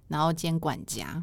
[0.07, 1.21] 然后兼管家，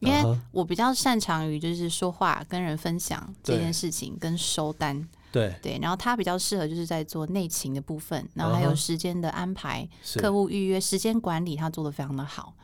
[0.00, 5.08] 因为我比较擅长于就是说话、跟人分享这件事情，跟收单。
[5.32, 12.54] 对对，然后他比较适合就是在做内勤的部分，然后还有时间的安排、客户预约、时间管理，他做的非常的好。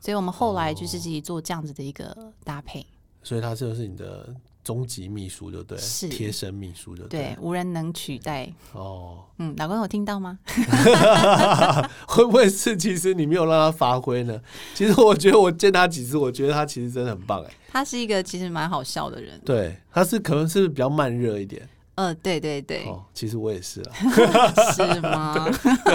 [0.00, 2.86] 所以我们后来就是自己做这样子的一个搭配。
[3.22, 4.32] 所以他就是你的。
[4.64, 9.24] 终极秘书就对，是贴身秘书就对，无人能取代哦。
[9.38, 10.38] 嗯，老公有听到吗？
[12.06, 14.38] 会不会是其实你没有让他发挥呢？
[14.74, 17.50] 其实我觉得我见他几次，我觉得他其实真的很棒哎。
[17.70, 21.66] 他是一个其实蛮好笑的人，对，他是可能是比较慢热一点。
[21.98, 23.92] 呃，对对对，哦，其实我也是啊，
[24.70, 25.48] 是吗？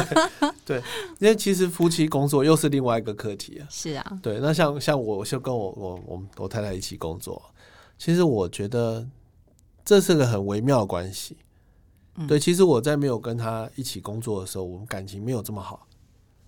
[0.65, 0.83] 对，
[1.17, 3.63] 因为其实夫妻工作又是另外一个课题啊。
[3.69, 7.41] 是啊，对，那像像我就跟我我我我太太一起工作。
[7.97, 9.07] 其实我觉得
[9.85, 11.37] 这是个很微妙的关系，
[12.27, 12.37] 对。
[12.37, 15.87] 其实我在没有跟他一起工作的时候，我们感情没有这么好。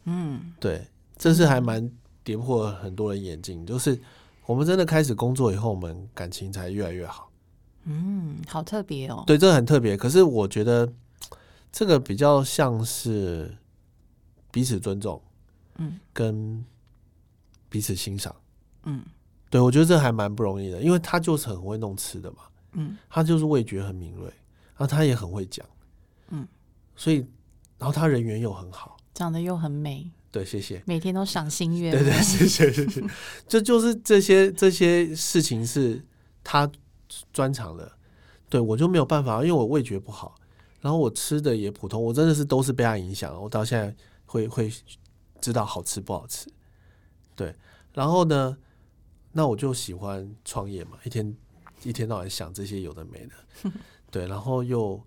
[0.03, 0.85] 嗯，对，
[1.17, 1.89] 这是还蛮
[2.25, 3.65] 跌破很多人眼镜。
[3.65, 3.97] 就是
[4.45, 7.29] 我们真的开始工作以后，我们感情才越来越好。
[7.85, 9.23] 嗯，好特别哦。
[9.25, 9.95] 对，这很特别。
[9.97, 10.91] 可是我觉得
[11.71, 13.57] 这个比较像是
[14.51, 15.21] 彼此尊重，
[15.77, 16.63] 嗯，跟
[17.69, 18.35] 彼此欣赏，
[18.83, 19.03] 嗯。
[19.47, 22.39] 对，我觉得这还蛮不容易的，因为他就是很会弄吃的嘛，
[22.73, 25.65] 嗯，他就是味觉很敏锐，然后他也很会讲，
[26.29, 26.45] 嗯，
[26.95, 27.17] 所以，
[27.77, 33.01] 然后他人缘又很好，长得又很美，对，谢谢，每天都赏心悦，对对，谢谢谢谢，
[33.47, 36.03] 这就是这些这些事情是
[36.43, 36.69] 他
[37.31, 37.91] 专长的，
[38.49, 40.35] 对我就没有办法，因为我味觉不好，
[40.81, 44.71] 然后我吃的也普通，我真的是都是被他影响，我到现在会会
[45.41, 46.47] 知道好吃不好吃，
[47.35, 47.55] 对，
[47.93, 48.57] 然后呢？
[49.37, 51.35] 那我就喜欢创业嘛，一天
[51.83, 53.71] 一天到晚想这些有的没的，
[54.09, 54.97] 对，然后又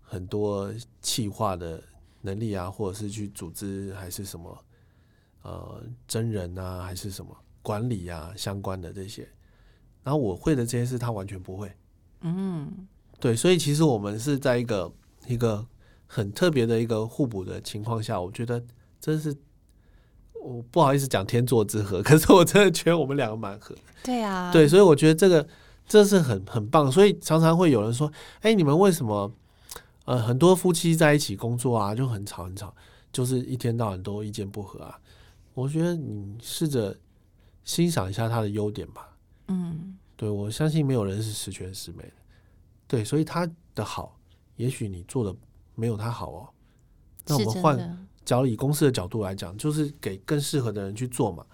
[0.00, 1.82] 很多气化的
[2.20, 4.64] 能力啊，或者是去组织还是什么，
[5.42, 9.28] 呃，真人啊，还是什么管理啊相关的这些，
[10.02, 11.72] 然后我会的这些事他完全不会，
[12.20, 12.86] 嗯，
[13.20, 14.92] 对，所以其实我们是在一个
[15.26, 15.66] 一个
[16.06, 18.62] 很特别的一个互补的情况下，我觉得
[19.00, 19.36] 真是。
[20.44, 23.76] 我不好意思讲天作之合， 可是我真的觉得我们两个蛮合。
[24.02, 25.46] 对啊，对，所以我觉得这个
[25.86, 26.90] 这是很很棒。
[26.90, 28.12] 所以常常会有人说
[28.42, 29.32] ：“哎，你们为什么
[30.04, 32.74] 呃很多夫妻在一起工作啊就很吵很吵，
[33.12, 34.98] 就是一天到晚都意见不合啊？”
[35.54, 36.98] 我觉得你试着
[37.62, 39.11] 欣赏一下他的优点吧。
[39.52, 42.12] 嗯，对我相信没有人是十全十美的。
[42.86, 44.18] 对，所以他的好，
[44.56, 45.34] 也许你做的
[45.74, 46.48] 没有他好哦。
[47.26, 48.06] 那我们换。
[48.24, 51.44] 只要以公司的角度来讲，就是给更适合的人去做嘛。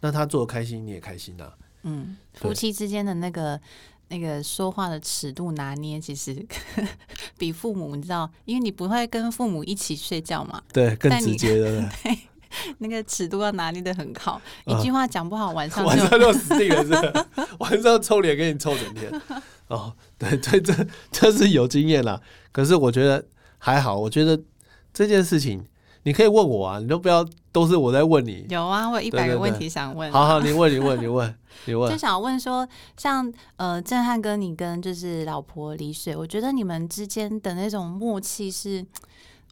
[0.00, 1.52] 那他做的开心，你也开心呐。
[1.82, 3.60] 嗯，夫妻之间的那个
[4.08, 6.34] 那个说话的尺度拿捏，其实
[7.36, 10.62] 比父母你知道，因为你不会跟父母一起睡觉嘛。
[10.72, 11.86] 对，更直接的。
[12.02, 12.18] 对，
[12.78, 17.24] 那个尺度要拿捏的很好，一句话讲不好，晚上 晚上就死定了，是
[17.58, 19.10] 晚上臭脸给你臭整天。
[19.68, 22.20] 哦，对对，这这是有经验啦。
[22.52, 23.24] 可是我觉得
[23.58, 24.40] 还好，我觉得
[24.92, 25.64] 这件事情。
[26.04, 28.46] 你可以问我啊，你都不要都是我在问你。
[28.48, 30.08] 有啊，我有一百个问题想问。
[30.12, 31.90] 好好，你问，你问，你问，你问。
[31.90, 32.64] 就想问说，
[32.96, 38.86] 像呃，震撼哥，你跟就是老婆李水，我觉得你们之间的那种默契是，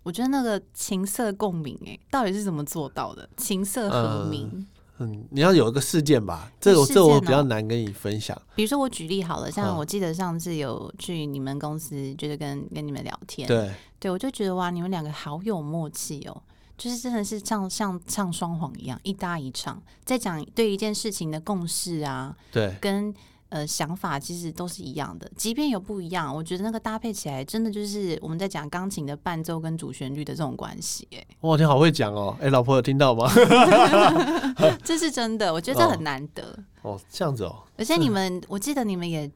[0.05, 3.29] 我觉得那个情色共鸣，哎，到底是怎么做到的？
[3.37, 4.65] 情色和鸣。
[4.99, 8.41] 嗯，你要有一个事件吧，这我这我比较难跟你分享。
[8.55, 16.43] 比如说我举例好了，像我记得上次有去你们公司，就是跟跟你们聊天，对，对我就觉得哇，你们两个好有默契哦，
[16.79, 23.13] 就是真的是像像唱双簧一样，一搭一唱，在讲对一件事情的共识啊，对，跟。
[23.55, 31.07] 呃，想法其实都是一样的，即便有不一样，我觉得那个搭配起来真的就是我们在讲钢琴的伴奏跟主旋律的这种关系。
[31.13, 32.37] 哎，哇，你好会讲哦！
[32.41, 33.31] 哎，老婆有听到吗？
[34.83, 36.59] 这是真的，我觉得这很难得。
[36.83, 37.63] 哦，这样子哦。
[37.79, 39.31] 而且你们，我记得你们也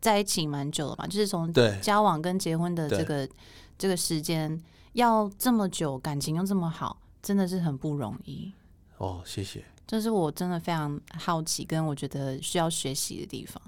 [0.00, 1.52] 在一起蛮久了嘛，就是从
[1.82, 3.28] 交往跟结婚的这个
[3.76, 4.58] 这个时间
[4.94, 8.50] 要这么久，感情又这么好，真的是很不容易。
[8.96, 9.62] 哦，谢谢。
[9.88, 13.60] 这是我真的非常好奇，跟我觉得需要学习的地方。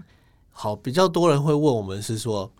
[0.50, 2.52] 好，比较多人会问我们是说，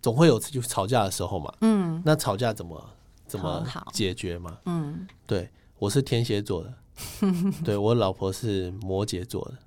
[0.00, 1.52] 总会有就吵架的时候嘛。
[1.62, 2.90] 嗯，那吵架怎么
[3.26, 4.56] 怎么解决嘛？
[4.66, 6.72] 嗯，对我是天蝎座的，
[7.64, 9.58] 对我老婆是摩羯座的，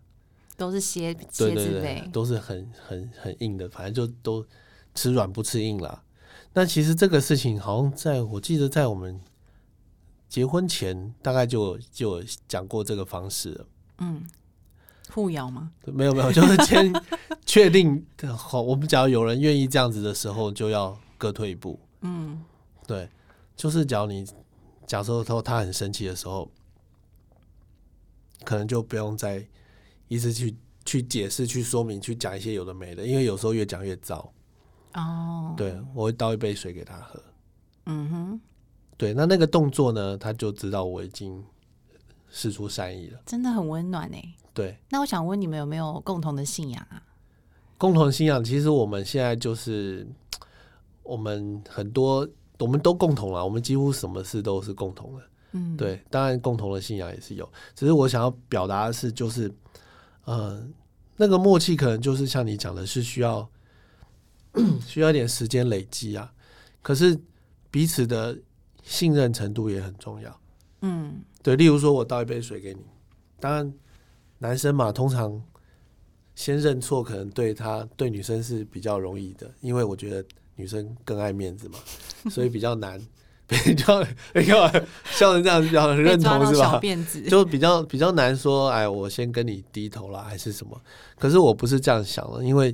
[0.56, 4.46] 都是蝎蝎子类，都是很很很硬的，反正就都
[4.96, 6.02] 吃软不吃硬啦。
[6.54, 9.20] 那其实这个事情好像在我记得在我们。
[10.30, 13.66] 结婚前大概就就讲过这个方式了。
[14.00, 14.28] 嗯，
[15.10, 15.72] 互咬吗？
[15.86, 16.94] 没有没有，就是先
[17.46, 21.80] 确定好，我们只要有人愿意这样子的时候，就要各退一步。
[22.02, 22.44] 嗯，
[22.86, 23.10] 对，
[23.56, 24.28] 就是假如你
[24.86, 26.52] 假设说他很生气的时候，
[28.44, 29.46] 可能就不用再
[30.08, 34.32] 一直去去解释、去说明、去讲一些有的没的，因为有时候越讲越糟。
[34.94, 37.22] 哦，对我会倒一杯水给他喝。
[37.88, 38.42] 嗯哼，
[38.98, 41.44] 对，那那个动作呢，他就知道我已经
[42.30, 43.20] 施出善意了。
[43.26, 44.34] 真的很温暖哎。
[44.54, 47.02] 对，那我想问你们有没有共同的信仰啊？
[47.78, 50.08] 共同信仰，其实我们现在就是
[51.04, 55.24] 我们很多我们都共同了，我们几乎什么事都是共同的。
[55.52, 59.54] 嗯，对，当然共同的信仰也是有，只是我想要表达的是，就是
[60.26, 60.68] 呃，
[61.16, 63.48] 那个默契可能就是像你讲的，是需要
[64.88, 66.34] 需要一点时间累积啊。
[66.82, 67.16] 可是
[67.70, 68.36] 彼此的
[68.88, 70.40] 信任程度也很重要。
[70.82, 72.80] 嗯，对，例如说我倒一杯水给你，
[73.40, 73.74] 当然
[74.38, 75.42] 男生嘛，通常
[76.36, 81.78] 先认错，可能对他对女生是比较容易的，因为我觉得女生更爱面子嘛，
[82.32, 82.98] 所以比较难，
[83.46, 84.02] 比较
[84.34, 84.72] 比较
[85.06, 86.80] 笑成这样比较认同是吧？
[87.30, 90.82] 就比较比较难说，哎，我先跟你低头了，还是什么？
[91.20, 92.74] 可是我不是这样想的，因为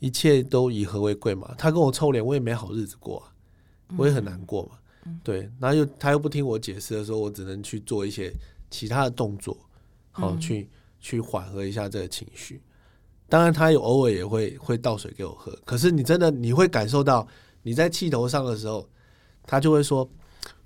[0.00, 1.54] 一切都以和为贵嘛。
[1.56, 3.32] 他跟我臭脸，我也没好日子过啊。
[3.96, 4.72] 我也很难过嘛，
[5.22, 8.32] 对，然后又他又不听我解释的时候，我只能去做一些
[8.70, 9.56] 其他的动作，
[10.10, 10.68] 好去
[11.00, 12.60] 去缓和一下这个情绪。
[13.28, 17.28] 当然，他有偶尔也会会倒水给我喝，可是你真的你会感受到
[17.62, 18.88] 你在气头上的时候，
[19.46, 20.08] 他就会说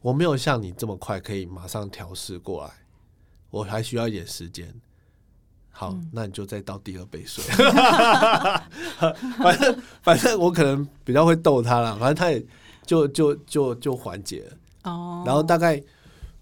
[0.01, 2.73] 我没有像你这么快可以马上调试过来，
[3.51, 4.73] 我还需要一点时间。
[5.71, 7.43] 好，那你就再倒第二杯水。
[9.39, 12.45] 反正反正我可能比较会逗他了，反正他也。
[12.93, 15.83] 就就就就缓解了哦，然后大概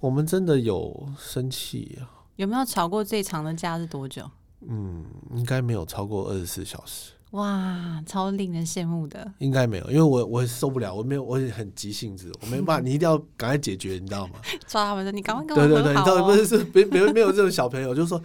[0.00, 2.10] 我们真的有生气啊？
[2.34, 4.28] 有没有吵过最长的架是多久？
[4.66, 5.04] 嗯，
[5.36, 7.12] 应该没有超过二十四小时。
[7.30, 9.32] 哇，超令人羡慕的。
[9.38, 14.40] 应该没有，因为我我受不了，我没有，我很急性子，我没办法， 你一定要赶快解决，你知道吗？
[14.66, 18.20] 抓他们说你赶快跟我对对对，你到底不是是没没没有这种小朋友，就是说。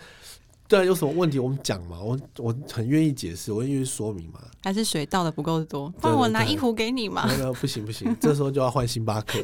[0.67, 4.39] 对啊，有什么问题我们讲嘛，我我很愿意解释，我愿意说明嘛。
[4.63, 7.25] 还是水倒的不够多，帮我拿一壶给你嘛。
[7.27, 9.37] 那个不行不行，这时候就要换星巴克，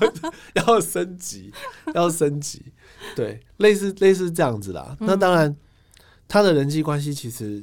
[0.54, 1.52] 要升级，
[1.94, 2.62] 要升级。
[3.14, 4.96] 对，类似类似这样子啦。
[5.00, 5.54] 那当然，
[6.26, 7.62] 他的人际关系其实，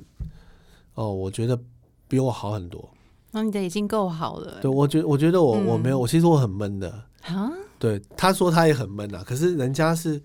[0.93, 1.59] 哦，我觉得
[2.07, 2.87] 比我好很多。
[3.31, 4.59] 那你的已经够好了。
[4.61, 7.51] 对，我觉我觉得我我没有，我其实我很闷的啊。
[7.79, 10.21] 对，他说他也很闷啊，可是人家是。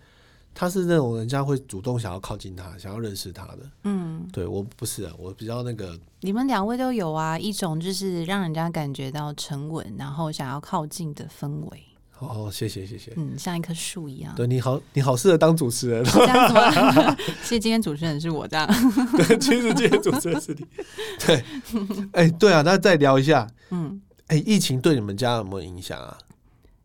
[0.59, 3.59] 他是那种人家会主动想要靠近他，想要认识他的。
[3.85, 5.97] 嗯，对我不是啊，我比较那个。
[6.23, 11.83] 你们两位都有啊，一种就是让人家感觉到沉稳，然后想要靠近的氛围。
[12.19, 13.13] 哦，谢谢谢谢。
[13.19, 14.35] 嗯，像一棵树一样。
[14.35, 16.03] 对，你好，你好适合当主持人。
[16.03, 17.15] 这样子吗？
[17.45, 18.67] 其实今天主持人是我这样。
[19.13, 20.65] 对，其实今天主持人是你。
[21.27, 21.45] 对，
[22.13, 23.47] 哎，对啊，那再聊一下。
[23.69, 26.17] 嗯，哎，疫情对你们家有没有影响啊？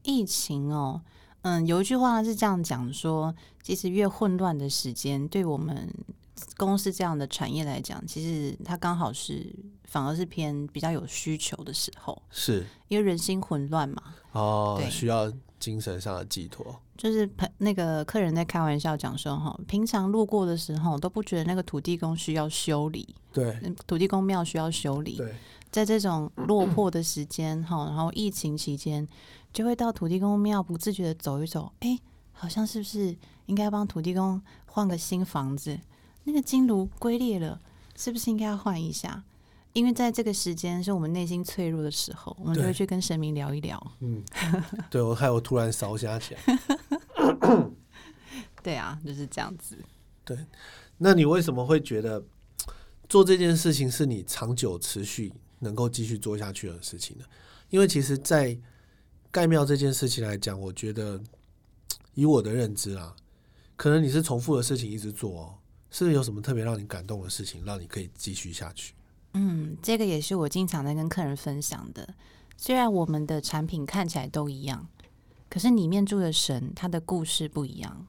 [0.03, 0.99] 疫情哦。
[1.43, 5.91] 嗯，有一句话是这样讲说，其实越混乱的时间，对我们
[6.55, 9.51] 公司这样的产业来讲，其实它刚好是
[9.85, 14.03] 反而是偏比较有需求的时候，是因为人心混乱嘛。
[14.33, 16.79] 哦，需要精神上的寄托。
[16.95, 17.27] 就是
[17.57, 25.33] 那个客人在开玩笑讲说，哈，平常路过的时候都不觉得那个土地公需要修理，对，土地公庙需要修理，对，
[25.71, 29.07] 在这种落魄的时间，哈，然后疫情期间。
[29.53, 31.99] 就会到土地公庙，不自觉的走一走，哎，
[32.31, 33.15] 好像是不是
[33.47, 35.79] 应该帮土地公换个新房子？
[36.23, 37.59] 那个金炉龟裂了，
[37.95, 39.23] 是不是应该要换一下？
[39.73, 43.91] 因为在这个时间是我们内心脆弱的时候，我们就会去跟神明聊一聊。
[44.01, 44.21] 嗯，
[44.91, 46.41] 对我害我突然烧瞎起来。
[48.61, 49.77] 对啊，就是这样子。
[50.23, 50.37] 对，
[50.97, 52.23] 那你为什么会觉得
[53.09, 57.25] 做这件事情是你长久持续能够继续做下去的事情呢？
[57.69, 58.57] 因为其实，在
[59.31, 61.19] 盖庙这件事情来讲，我觉得
[62.13, 63.15] 以我的认知啊，
[63.77, 65.55] 可能你是重复的事情一直做哦，
[65.89, 68.93] 是不是有什么特别让你感动的事情，让你可以继续下去？
[69.33, 72.13] 嗯，这个也是我经常在跟客人分享的。
[72.57, 74.85] 虽然我们的产品看起来都一样，
[75.49, 78.05] 可是里面住的神，他的故事不一样。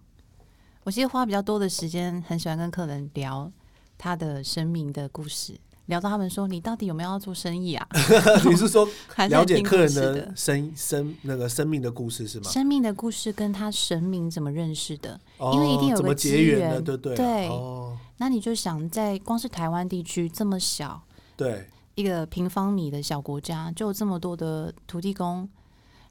[0.83, 3.53] 我其实花比较多的时间，很喜欢跟客人聊
[3.97, 5.61] 他的生命的故事。
[5.87, 7.87] 聊到他们说，你到底有没有要做生意啊？
[8.49, 8.89] 你是说
[9.29, 12.51] 了解客人的生生那个生命的故事是吗？
[12.51, 15.21] 生命的故事跟他神明怎么认识的？
[15.53, 17.49] 因为一定有个结缘的，对对。
[17.49, 21.03] 哦，那你就想，在光是台湾地区这么小，
[21.37, 21.67] 对
[21.97, 25.49] 一个平方米的小国家，就有这么多的土地公，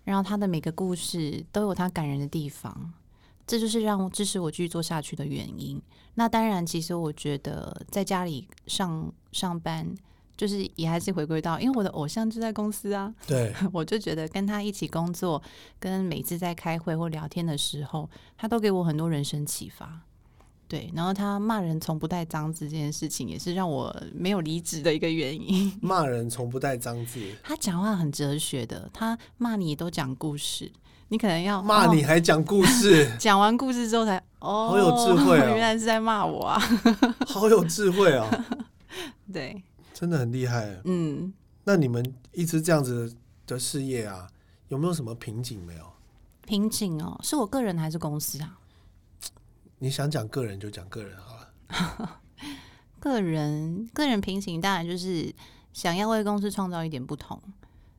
[0.04, 2.94] 然后他的每个故事都有他感人的地方。
[3.46, 5.82] 这就是让我支持我继续做下去的原因。
[6.16, 9.94] 那当然，其实我觉得在家里上上班，
[10.36, 13.14] 就是也还是回归到，因为我的偶像就在公司啊。
[13.26, 15.42] 对， 我就觉得跟他一起工作，
[15.80, 20.02] 跟每次在开会或聊天的时候，他都给我很多人生启发。
[20.68, 25.70] 对，然后他骂人从不带脏字这件事情，也是让我没有离职的一个原因。
[25.84, 30.72] 骂人从不带脏字，他讲话很哲学的，他骂你都讲故事，
[31.12, 36.58] 你可能要骂你还讲故事， 讲完故事之后才哦，好有智慧哦， 原来是在骂我啊，
[37.28, 38.26] 好有智慧哦，
[39.34, 39.62] 对，
[39.94, 40.80] 真的很厉害。
[40.86, 41.34] 嗯，
[41.66, 42.02] 那你们
[42.32, 43.14] 一直这样子
[43.46, 44.26] 的事业啊，
[44.70, 45.84] 有没有什么瓶颈没有？
[46.48, 48.58] 瓶颈哦，是我个人还是公司啊？
[49.80, 52.22] 你想讲个人就讲个人好了。
[53.02, 55.30] 个人个人瓶颈当然就是
[55.74, 57.38] 想要为公司创造一点不同，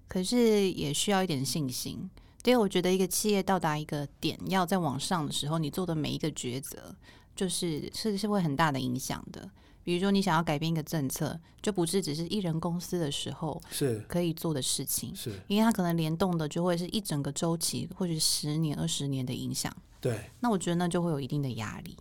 [0.09, 2.09] 可是也需要一点信心。
[2.45, 6.95] 因为我觉得一个企业到达一个点要在往上的时候，你做的每一个抉择，
[7.37, 9.49] 就是是是会很大的影响的。
[9.85, 19.77] 比如说你想要改变一个政策，就不是只是一人公司的时候是可以做的事情，是因为它可能联动的就会是一整个周期，或者十年、二十年的影响。
[20.01, 21.97] 对，那我觉得那就会有一定的压力，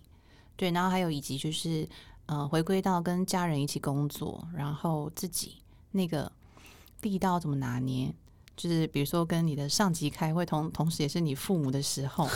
[0.56, 1.88] 对，然后还有以及就是
[2.28, 5.58] 呃，回归到跟家人一起工作，然后自己
[5.92, 6.32] 那个
[7.02, 8.14] 力道怎么拿捏，
[8.62, 12.30] 就是比如说跟你的上级开会，同同时也是你父母的时候，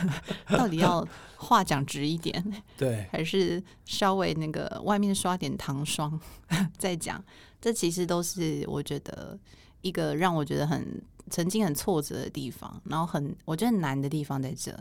[0.56, 1.06] 到底要
[1.36, 2.42] 话讲直一点，
[2.78, 6.18] 对，还是稍微那个外面刷点糖霜
[6.78, 7.22] 再讲？
[7.60, 9.38] 这其实都是我觉得
[9.82, 14.74] 一个让我觉得很曾经很挫折的地方，然后很我觉得很难的地方在这。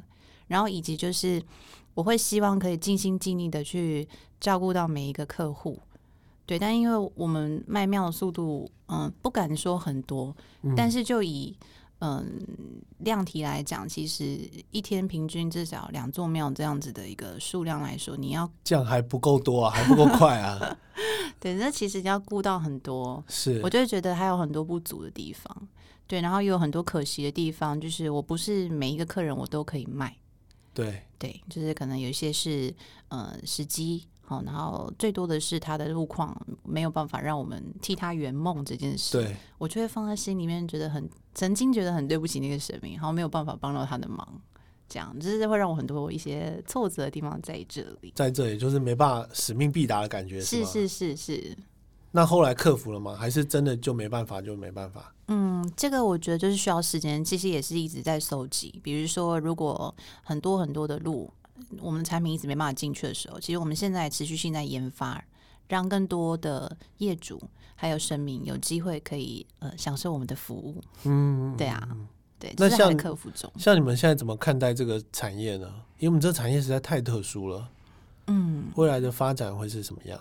[0.47, 1.43] 然后以及就是，
[1.93, 4.07] 我会希望可以尽心尽力的去
[4.39, 5.77] 照顾到每一个客户，
[6.45, 6.57] 对。
[6.59, 10.35] 但因为我们卖庙的速度，嗯，不敢说很多，
[10.75, 11.57] 但是就以
[11.99, 12.39] 嗯
[12.99, 14.39] 量体来讲，其实
[14.71, 20.77] 一天平均至少两座庙这样子的一个数量来说，你要这样还不够多啊，还不够快啊。
[21.39, 25.67] 对，那其实要顾到很多，是，我就会觉得还有很多不足的地方，
[26.07, 26.21] 对。
[26.21, 30.15] 然后也有很多可惜的地方，就是我不是每一个客人我都可以卖。
[30.73, 32.73] 对对，就是可能有一些是
[33.09, 44.27] 呃时机好，然后最多的是他的路况没有办法让我们替他圆梦这件事，对我就会放在心里面，觉得很曾经觉得很对不起那个神明，然后没有办法帮到他的忙，
[44.89, 51.55] 这样就是会让我很多一些挫折的地方在这里，在这里就是没办法使命必达的感觉，是是是是。
[52.11, 53.13] 那后来克服了吗？
[53.13, 55.13] 还是真的就没办法，就没办法？
[55.27, 58.79] 嗯，这个我觉得就是需要时间，其实也是一直在收集。
[58.81, 61.29] 比如说，如果很多很多的路，
[61.79, 65.23] 我们的产品一直没办法进去的时候，其实我们现在持续性在研发，
[65.67, 67.41] 让更多的业主
[67.75, 70.81] 还有神明有机会可以呃享受我们的服务。
[71.03, 71.87] 嗯，对啊，
[72.39, 72.53] 对。
[72.57, 75.67] 那像客服中，像你们现在怎么看待这个产业呢？
[75.99, 77.69] 因为我们这个产业实在太特殊了。
[78.27, 80.19] 嗯，未来的发展会是什么样？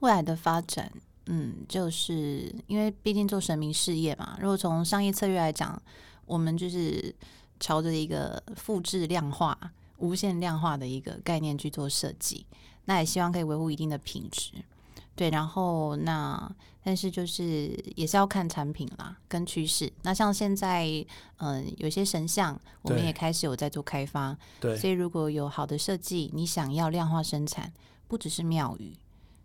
[0.00, 0.92] 未来的发展。
[1.28, 4.38] 嗯，就是因为毕竟做神明事业嘛。
[4.40, 5.80] 如果从商业策略来讲，
[6.24, 7.12] 我们就是
[7.58, 9.58] 朝着一个复制量化、
[9.98, 12.46] 无限量化的一个概念去做设计。
[12.84, 14.52] 那也希望可以维护一定的品质，
[15.16, 15.28] 对。
[15.30, 16.48] 然后那
[16.84, 19.92] 但是就是也是要看产品啦，跟趋势。
[20.02, 20.86] 那像现在，
[21.38, 24.76] 嗯，有些神像我们也开始有在做开发，对。
[24.76, 27.72] 所以如果有好的设计，你想要量化生产，
[28.06, 28.96] 不只是庙宇。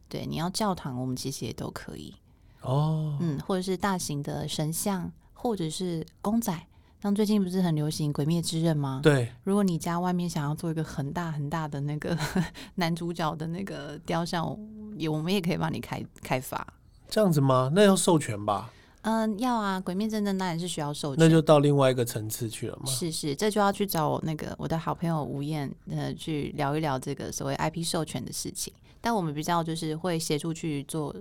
[0.08, 2.14] 对，你要教堂，我们其实也都可以
[2.62, 3.18] 哦。
[3.20, 6.54] 嗯，或者是大型的神像，或者是公仔。
[7.02, 9.00] 像最近不是很流行《鬼灭之刃》吗？
[9.02, 9.28] 对。
[9.44, 12.16] 如果你家外面想要做一个很大很大的那个
[12.76, 14.56] 男主角的那个雕像，
[14.98, 16.66] 也我们也可以帮你开开发。
[17.10, 17.72] 这样子吗？
[17.74, 18.72] 那要授权吧？
[19.02, 19.80] 嗯，要啊。
[19.84, 22.86] 《鬼灭之刃》当然是需要授权，那就到另外一个层次去了吗？
[22.86, 28.72] 是是，这就要去找我那个我的好朋友吴燕呃，去聊一聊这个所谓 IP 授权的事情。
[29.02, 31.16] 但我们比较就是会协助去做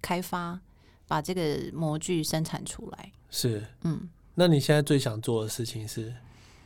[0.00, 0.58] 开发，
[1.06, 3.12] 把这个模具生产出来。
[3.28, 4.08] 是，嗯，
[4.40, 6.10] 那你现在最想做的事情是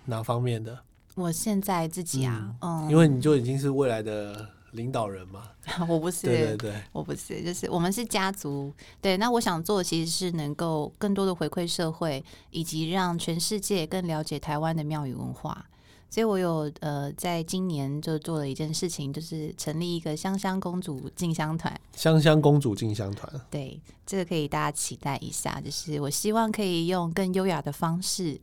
[0.05, 0.79] 哪方面的？
[1.17, 5.51] 我现在自己啊，嗯，因为你就已经是未来的领导人嘛。
[5.89, 8.73] 我不是，对对对，我不是，就是我们是家族。
[9.01, 15.67] 对，那我想做的其实是能够更多的回馈社会，以及让全世界更了解台湾的庙宇文化。
[16.15, 21.77] 所以，我有呃，在今年就做了一件事情，就是成立一个香香公主进香团。
[21.97, 25.61] 香香公主进香团，对，这个可以大家期待一下。
[25.61, 28.41] 就是我希望可以用更优雅的方式，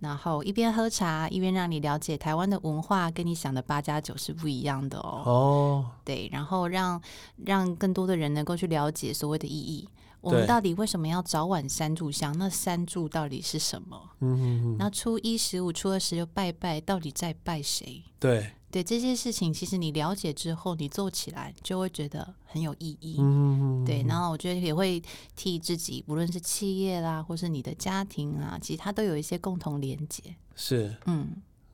[0.00, 5.22] 然后一边喝茶，一边让你了解台湾的文化，跟你想的八加九是不一样的哦。
[5.24, 7.00] 哦，对，然后让
[7.46, 9.88] 让更多的人能够去了解所谓的意义。
[10.24, 12.36] 我们到底为什么要早晚三炷香？
[12.38, 14.00] 那三炷到底是什么？
[14.20, 14.76] 嗯嗯嗯。
[14.78, 18.02] 那初一十五、初二十六拜拜，到底在拜谁？
[18.18, 23.16] 对对，这些事情其实你了解之后，你做起来就会觉得很有意义。
[23.20, 25.00] 嗯嗯对，然后我觉得也会
[25.36, 30.22] 替自己，无论是企业啦，或是你的家庭啊，其实它都有一些共同连接。
[30.56, 31.28] 是，嗯。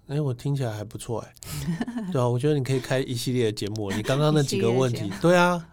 [0.08, 1.32] 哎，我听起来还不错哎，
[2.10, 3.92] 对啊，我觉得你可以开一系列的节目。
[3.92, 5.64] 你刚刚那几个问题，对啊，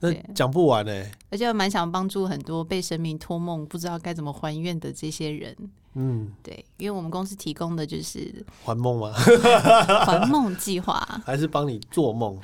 [0.00, 1.10] 那讲不完哎。
[1.30, 5.56] 而且蛮想帮助很多被神明托梦不知道该怎么还愿的这些人。
[5.94, 9.12] 嗯，对，因为我们公司提供的就是还梦吗？
[10.06, 12.38] 还梦计划，还是帮你做梦？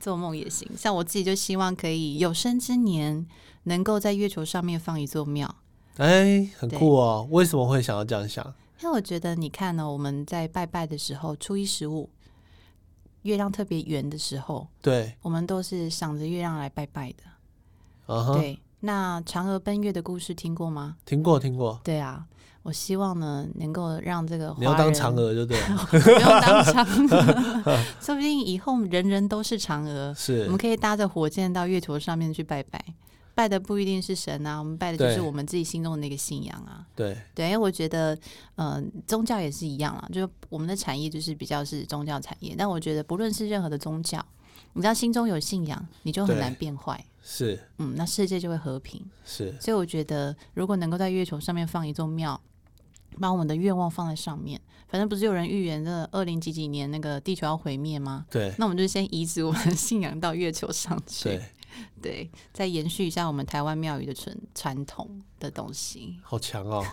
[0.00, 0.66] 做梦也行。
[0.76, 3.26] 像我自己就希望可以有生之年
[3.64, 5.52] 能够在月球上面放一座庙。
[5.98, 7.26] 哎，很酷哦！
[7.30, 8.44] 为什么会想要这样想？
[8.82, 12.08] 因为我觉得，你看呢，我们在拜拜的时候，初一十五，
[13.26, 18.14] 月亮特别圆的时候，对，我们都是赏着月亮来拜拜的。
[18.14, 20.96] 啊对，那嫦娥奔月的故事听过吗？
[21.04, 21.80] 听过，听过。
[21.82, 22.24] 对啊，
[22.62, 32.82] 我希望呢，能够让这个你要当嫦娥，就对了， 不用当嫦娥， 说不定以后人人都是嫦娥，是，我们可以搭着火箭到月球上面去拜拜。
[33.36, 36.86] 拜的不一定是神啊，我们拜的就是我们自己心中的那个信仰啊。
[36.96, 38.18] 对对，因为我觉得，
[38.54, 42.54] 嗯，宗教也是一样啦，就是我们的产业就是比较是宗教产业。
[42.56, 44.24] 但我觉得，不论是任何的宗教，
[44.72, 47.04] 你知道心中有信仰，你就很难变坏。
[47.22, 49.04] 是，嗯，那世界就会和平。
[49.26, 52.40] 是，所以我觉得，如果能够在月球上面放一座庙，
[53.20, 54.58] 把我们的愿望放在上面，
[54.88, 58.24] 反正不是有人预言的二零几几年那个地球要毁灭吗？
[58.30, 61.24] 对，那我们就先移植我们的信仰到月球上去。
[61.24, 61.42] 对。
[62.02, 66.84] 对，再延续一下我们台湾庙宇的传传统的东西，好强哦，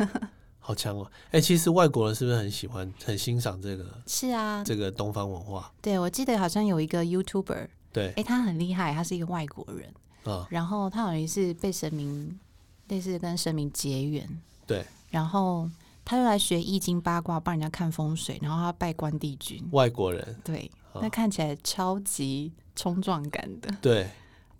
[0.59, 1.11] 好强哦！
[1.31, 4.01] 哎，其实外国人是不是很喜欢、很欣赏这个？
[4.07, 5.71] 是啊，这个东方文化。
[5.81, 12.39] 对，我记得好像有一个 YouTuber，对，哎，他很厉害，他是一个外国人啊，然后他好像是被神明
[12.87, 15.69] 类似跟神明结缘，对，然后
[16.05, 24.09] 他就来学易经八卦，帮人家看风水，然后他拜关帝君，外国人，对，那看起来超级冲撞感的，对。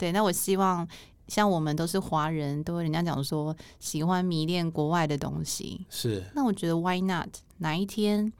[0.04, 0.86] 对，那我希望
[1.30, 6.22] 像我们都是华人，都人家讲说喜欢迷恋国外的东西，是。
[6.36, 7.30] 那我觉得 Why not？
[7.60, 8.34] 哪一天，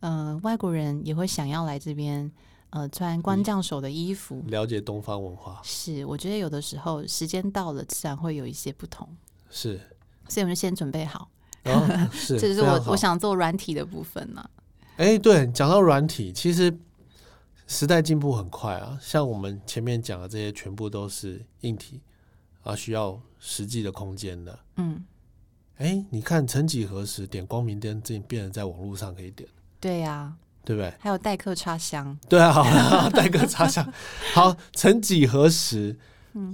[0.00, 2.28] 呃，外国人也会想要来这边，
[2.70, 5.60] 呃，穿官将手的衣服，了解东方文化。
[5.62, 9.08] 是，我觉得有的时候时间到了，自然会有一些不同。
[9.48, 9.80] 是，
[10.28, 11.28] 所以我们就先准备好。
[12.10, 14.44] 是，这是我我想做软体的部分呢。
[14.96, 16.76] 哎，对，讲到软体，其实。
[17.68, 22.00] 时代进步很快啊，像我们前面讲的这些，全部都是硬体
[22.62, 24.58] 啊，需要实际的空间的。
[24.76, 25.04] 嗯，
[25.76, 29.46] 哎，你看，曾几何时，点光明灯这变成在网络上可以点。
[29.78, 30.92] 对呀，对不对？
[30.98, 32.18] 还有代客插香。
[32.26, 33.86] 对啊，好， 代客插香。
[34.32, 35.94] 好，曾几何时，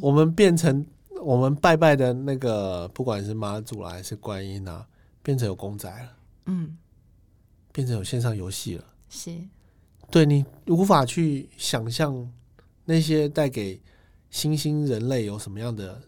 [0.01, 0.85] 我们变成
[1.23, 4.85] 我们拜拜的那个，不管是妈祖啦还是观音啊，
[5.23, 6.13] 变成有公仔了。
[6.47, 6.77] 嗯，
[7.73, 8.85] 变成有线上游戏了。
[9.09, 9.31] 是。
[10.15, 12.31] 对你无法去想象
[12.85, 13.83] 那些带给
[14.31, 16.01] 新兴人类有什么样的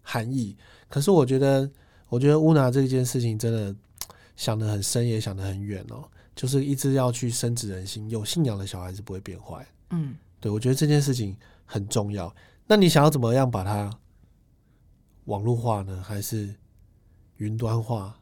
[0.00, 0.56] 含义。
[0.88, 1.70] 可是我觉得，
[2.08, 3.76] 我觉得乌拿这件事情真的
[4.36, 6.02] 想得很深，也想得很远哦。
[6.34, 9.66] 就是一直要去深植人心，有信仰的小孩子不会变坏。
[9.90, 11.36] 嗯，对，我觉得这件事情
[11.66, 12.34] 很重要。
[12.66, 13.94] 那你想要怎么样把它
[15.26, 16.02] 网络化呢？
[16.02, 16.54] 还是
[17.36, 18.18] 云端化？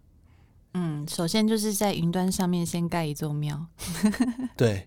[0.75, 3.67] 嗯，首先就是在云端上面先盖一座庙。
[4.57, 4.87] 对，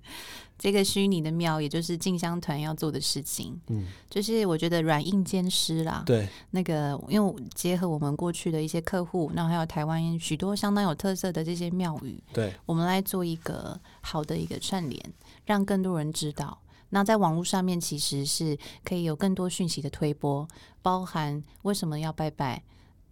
[0.58, 3.60] 这个虚拟的庙，也就是静香团要做的事情。
[3.68, 6.02] 嗯，就是我觉得软硬兼施啦。
[6.06, 15.14] 对，那个因为结合我们过去的一些客户，然后还有台湾许多相当有特色的这些庙宇，对，我们来做一个好的一个串联，
[15.46, 16.58] 让更多人知道。
[16.92, 20.48] 那在网络上面，其实是可以有更多讯息的推播，
[20.82, 22.64] 包含为什么要拜拜，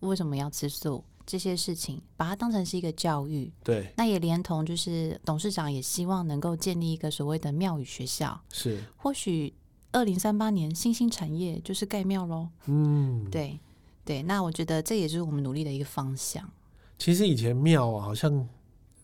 [0.01, 1.03] 为什么要吃素。
[1.25, 9.53] 这些事情，把它当成是一个教育，对，那也连同就是董事长也希望能够建立一个所谓的庙宇学校，是，或许
[9.91, 13.59] 二零三八年新兴产业就是盖庙喽，嗯，对
[14.03, 16.49] 对，那我觉得这也是我们努力的一个方向。
[16.97, 18.47] 其实以前庙啊，好像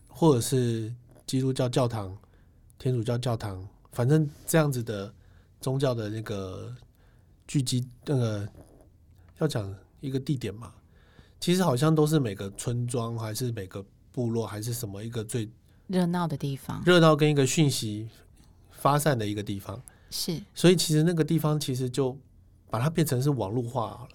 [0.08, 0.94] 或者是
[1.26, 2.16] 基督教教堂、
[2.78, 5.12] 天主教教堂，反正这样子的
[5.60, 6.74] 宗教的那个
[7.46, 8.48] 聚集，那个
[9.38, 10.72] 要讲一个地点嘛。
[11.40, 15.48] 其实好像都是每个村庄，还是每个部落，还是什么一个最
[15.86, 18.08] 热闹的地方，热闹跟一个讯息
[18.70, 19.80] 发散的一个地方。
[20.10, 22.16] 是，所以其实那个地方其实就
[22.70, 24.08] 把它变成是网络化了。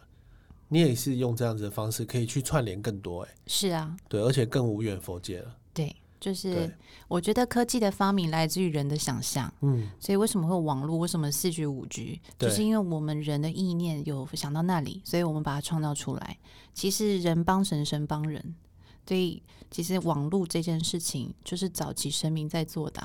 [0.67, 3.21] 你也是用这样子的方式，可以去串联更多。
[3.21, 5.55] 哎，是啊，对，而且更无远佛界了。
[5.73, 5.95] 对。
[6.23, 6.73] 就是
[7.09, 10.95] 我觉得科技的发明来自于人的想象，嗯，所以为什么会有网络？
[10.99, 12.21] 为什么四 G、五 G？
[12.39, 16.37] 就是因为我们人的意念有想到那里，所以我们把它创造出来。
[16.73, 18.55] 其实人帮神，神帮人，
[19.05, 23.01] 所以其实网络这件事情就是早期神明在做的，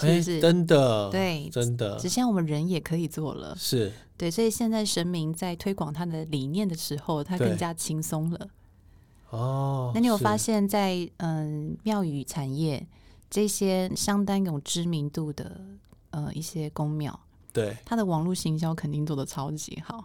[0.00, 8.48] 哎，真的，对，真的，只像我们人也可以做了，是对，所以现在神明在推广他的理念的时候，他更加轻松了。
[9.30, 12.86] 哦，那你有发现，在嗯庙宇产业
[13.30, 15.60] 这些相当有知名度的
[16.10, 17.18] 呃一些公庙，
[17.52, 20.04] 对，它的网络行销肯定做的超级好。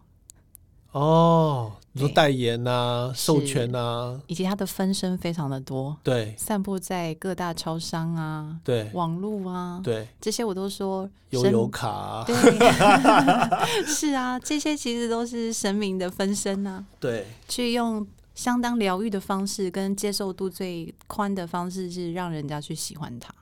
[0.92, 12.36] 哦，你说代言呐、授权呐，以及它的分身非常的多，对散布在各大超商啊、对网络啊，对，这些我都说悠游卡啊，对，
[13.88, 17.26] 是啊，这些其实都是神明的分身啊，对。
[17.48, 18.06] 去用
[18.36, 23.34] 相当疗愈的方式跟接受度最宽的方式，是让人家去喜欢他。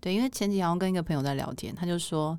[0.00, 2.38] 对，因为前几天我跟一个朋友在聊天，他就说，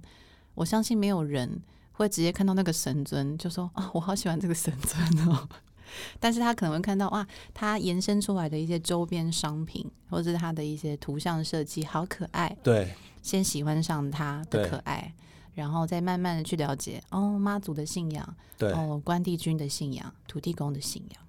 [0.56, 1.62] 我相信没有人。
[1.94, 5.48] 会直接看到那个神尊，就说啊，我好喜欢这个神尊哦。
[6.20, 12.58] 但是他可能会看到哇，他延伸出来的一些周边商品，或者是他的一些图像设计，好可爱。
[12.64, 15.14] 对，先喜欢上他的可爱，
[15.54, 21.22] 然后再慢慢的去了解哦，妈祖的信仰，对，哦，关帝君的信仰，土地公的信仰。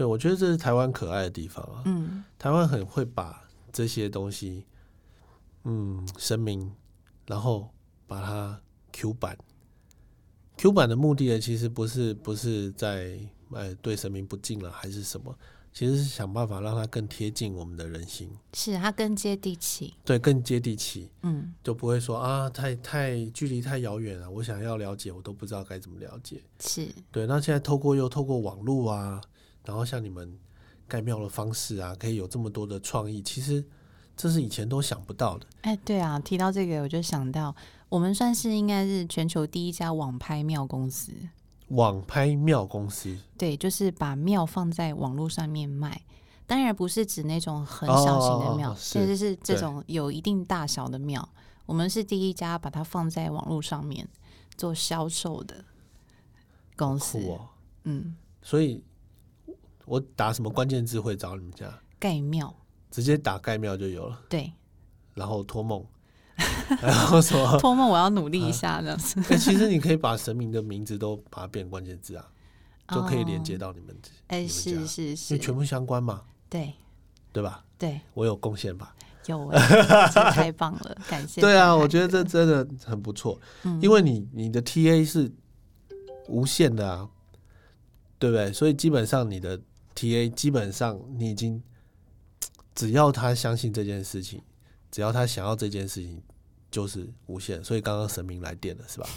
[0.00, 1.82] 对，我觉得这是台湾可爱的地方啊。
[1.84, 4.64] 嗯，台湾很会把这些东西，
[5.64, 6.72] 嗯，神明，
[7.26, 7.68] 然后
[8.06, 8.58] 把它
[8.92, 9.36] Q 版。
[10.56, 13.20] Q 版的目的呢，其实不是不是在
[13.50, 15.36] 呃对神明不敬了，还是什么？
[15.70, 27.26] 其实是想办法让它更贴近我们的人心，是它更接地气，对，更接地气，嗯，就不会说啊太太距离太遥远了，我想要了解，我都不知道该怎么了解，是对。
[27.26, 29.20] 那现在透过又透过网络啊，
[29.64, 30.38] 然后像你们
[30.88, 33.64] 盖庙的方式啊，可以有这么多的创意，其实
[34.16, 35.46] 这是以前都想不到的。
[35.62, 37.54] 哎，对啊，提到这个我就想到。
[37.88, 41.12] 我们算是应该是全球第一家网拍庙公司。
[41.70, 46.00] 网拍庙公司，对，就是把庙放在网络上面卖。
[46.46, 51.28] 当然不是指那种很小型的庙，甚至是这种有一定大小的庙。
[51.66, 54.08] 我们是第一家把它放在网络上面
[54.56, 55.64] 做销售的
[56.76, 57.18] 公司。
[57.26, 57.48] 哦，
[57.82, 58.16] 嗯。
[58.40, 58.84] 所以，
[59.90, 61.68] 我打什么关键字会找你们家？
[61.98, 62.54] 盖庙，
[62.92, 64.20] 直接打盖庙就有了。
[64.28, 64.52] 对。
[65.14, 65.84] 然后托梦。
[66.80, 69.20] 然后说 托梦，我要努力一下这样子。
[69.28, 72.24] 哎，其实你可以把神明的名字都把它变关键字啊，
[72.94, 73.96] 就可以连接到你们。
[74.28, 76.22] 哎，是是是，因为全部相关嘛。
[76.48, 76.72] 对，
[77.32, 77.64] 对吧？
[77.76, 78.94] 对，我有贡献吧？
[79.26, 79.58] 有哎，
[80.30, 81.40] 太棒了，感谢。
[81.42, 83.40] 对啊，我觉得这真的很不错，
[83.82, 85.28] 因为你你的 TA 是
[86.28, 87.08] 无限的啊，
[88.20, 88.52] 对不对？
[88.52, 89.60] 所以基本上你的
[90.00, 91.62] TA 基本上你已经
[92.74, 94.40] 只要他相信这件事情。
[94.90, 96.20] 只要他想要这件事情，
[96.68, 97.62] 就是无限。
[97.62, 99.08] 所以刚刚神明来电了，是吧？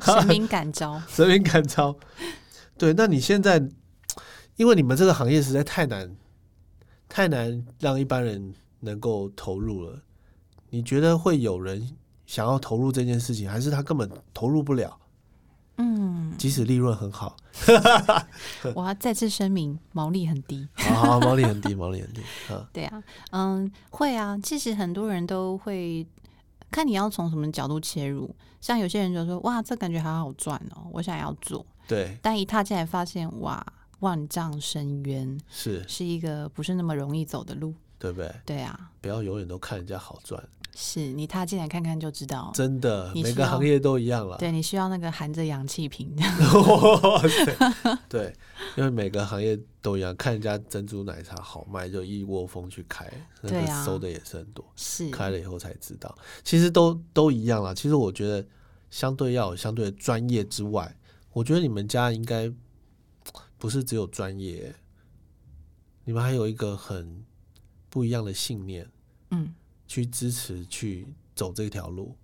[0.02, 1.94] 神明感召， 神明感召。
[2.78, 3.62] 对，那你现在，
[4.56, 6.16] 因为你们这个行业实在太难，
[7.10, 10.00] 太难让一般人能够投入了。
[10.70, 14.98] 你觉得会有人想要投入这件事情，还是他根本投入不了？
[15.84, 17.36] 嗯，即使利润很好，
[18.74, 20.68] 我要再次声明，毛利很低。
[20.74, 22.22] 好，毛利很低，毛利很低。
[22.72, 23.02] 对啊，
[23.32, 24.38] 嗯，会啊。
[24.40, 26.06] 其实很多人都会
[26.70, 28.32] 看你要从什么角度切入。
[28.60, 32.16] 像有些人就说：“哇，这感觉好好赚哦，我想要做。”对。
[32.22, 33.60] 但一踏进来，发现哇，
[33.98, 38.32] 万丈深渊，是是一个不是那么容易走的路，对不对？
[38.46, 40.40] 对啊，不要永远都看人家好赚。
[40.74, 44.38] 是你踏进来看看就知道，真的，每个行业都一样了。
[44.38, 46.22] 对你需要那个含着氧气瓶 的。
[48.08, 48.34] 对，
[48.76, 53.06] 因为每个行业都一样，看人家珍珠奶茶好卖，就一窝蜂去开，
[53.42, 54.64] 那个收的也是很多。
[54.74, 57.74] 是开了以后才知道，其实都都一样啦。
[57.74, 58.46] 其实我觉得，
[58.90, 60.96] 相对要有相对的专业之外，
[61.32, 62.50] 我觉得你们家应该
[63.58, 64.74] 不是只有专业，
[66.04, 67.22] 你们还有一个很
[67.90, 68.90] 不一样的信念。
[69.30, 69.52] 嗯。
[69.92, 72.16] 去支持去走这条路，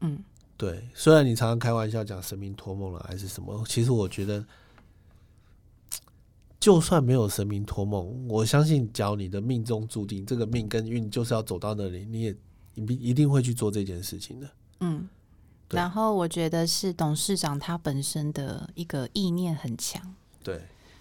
[0.00, 0.22] 嗯，
[0.58, 0.86] 对。
[0.92, 4.44] 虽然你常常开玩笑讲神明托梦了还是什么，其实我觉得，
[6.60, 12.36] 就算没有神明托梦，我相信，只要你的命中注定，这个命跟运就是要走到那里，你也
[12.74, 14.50] 一一定会去做这件事情的。
[14.80, 15.08] 嗯，
[15.70, 20.60] 然后我觉得是董事长他本身的一个意念很强，对，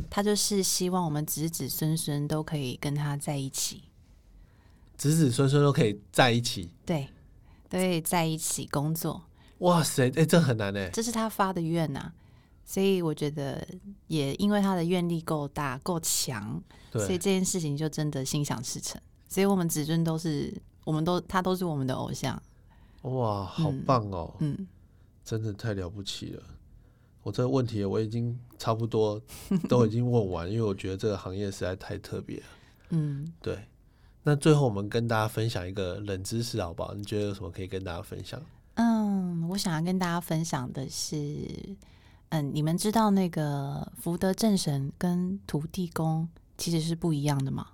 [0.10, 3.84] 他就是希望我们子子孙孙都可以跟他在一起。
[4.98, 7.08] 子子孙孙都可以在一起，对，
[7.70, 9.22] 都可以在一起工作。
[9.60, 12.12] 哇塞，哎，这很难哎，这是他发的愿呐，
[12.66, 13.66] 所以我觉得
[14.08, 19.02] 也因为他的愿力够大够强，所以这件事情就真的心想事成。
[19.28, 22.42] 所以我们子孙都是，我们都他都是我们的偶像。
[23.04, 24.68] 哇，好棒哦，嗯，
[25.26, 26.44] 真的太了不起了。
[27.24, 29.22] 我这个问题我已经差不多
[29.70, 32.44] 都已经问完，因为我觉得这个行业实在太特别。
[32.90, 33.58] 嗯，对。
[34.24, 36.94] 那最后我们跟大家分享一个冷知识好不好？
[36.94, 38.42] 你觉得有什么可以跟大家分享？
[38.76, 41.18] 嗯，我想要跟大家分享的是，
[42.30, 47.68] 嗯，你们知道那个福德正神跟土地公其实是不一样的吗？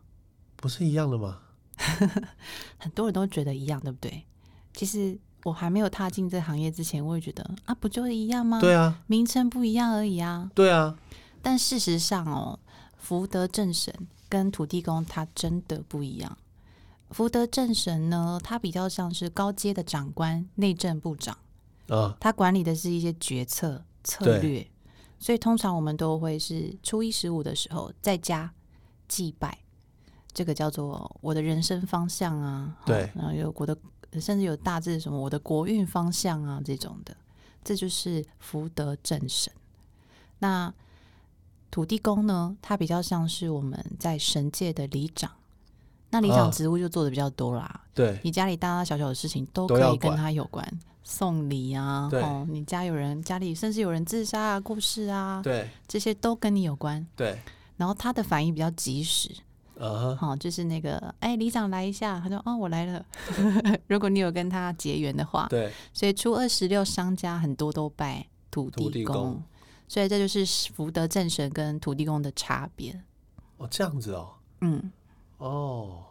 [0.56, 1.39] 不是一样的吗？
[2.78, 4.26] 很多人都觉得一样，对不对？
[4.74, 8.60] 其实我还没有踏进这行业之前，我也觉得啊，不就是一样吗？
[8.60, 10.50] 对啊，名称不一样而已啊。
[10.54, 10.97] 对啊，
[11.41, 12.60] 但事实上哦，
[12.97, 13.93] 福德正神
[14.30, 16.38] 跟土地公他真的不一样。
[17.11, 21.36] 福德正神呢，他比较像是高阶的长官，内政部长
[21.88, 24.69] 啊，他管理的是一些决策策略，
[25.17, 28.53] 所以通常我们都会是初一十五的时候在家
[29.07, 29.57] 祭拜，
[30.32, 33.75] 这个叫做我的人生方向啊，对，然后有我的
[34.21, 37.17] 甚至有大致什么我的国运方向啊这种的，
[37.63, 39.51] 这就是福德正神。
[40.38, 40.71] 那
[41.72, 45.32] 土地公呢，他比较像是我们在神界的里长。
[46.11, 50.67] 那里长职务就做的比较多啦，对，你家里大大小小的事情都可以跟他有关，
[51.03, 57.38] 送礼啊，哦，你家有人家里甚至有人自杀啊、故事啊，对，这些都跟你有关，对。
[57.78, 59.30] 然后他的反应比较及时，
[59.80, 63.05] 啊，好，就是那个，哎，里长来一下，他说，哦，我来了。
[63.86, 69.39] 如果你有跟他结缘的话，对，所以初二十六商家很多都拜土地公，
[69.90, 73.02] 所以这就是福德正神跟土地公的差别。
[73.58, 74.30] 哦，这样子哦，
[74.62, 74.90] 嗯。
[75.40, 76.04] 哦，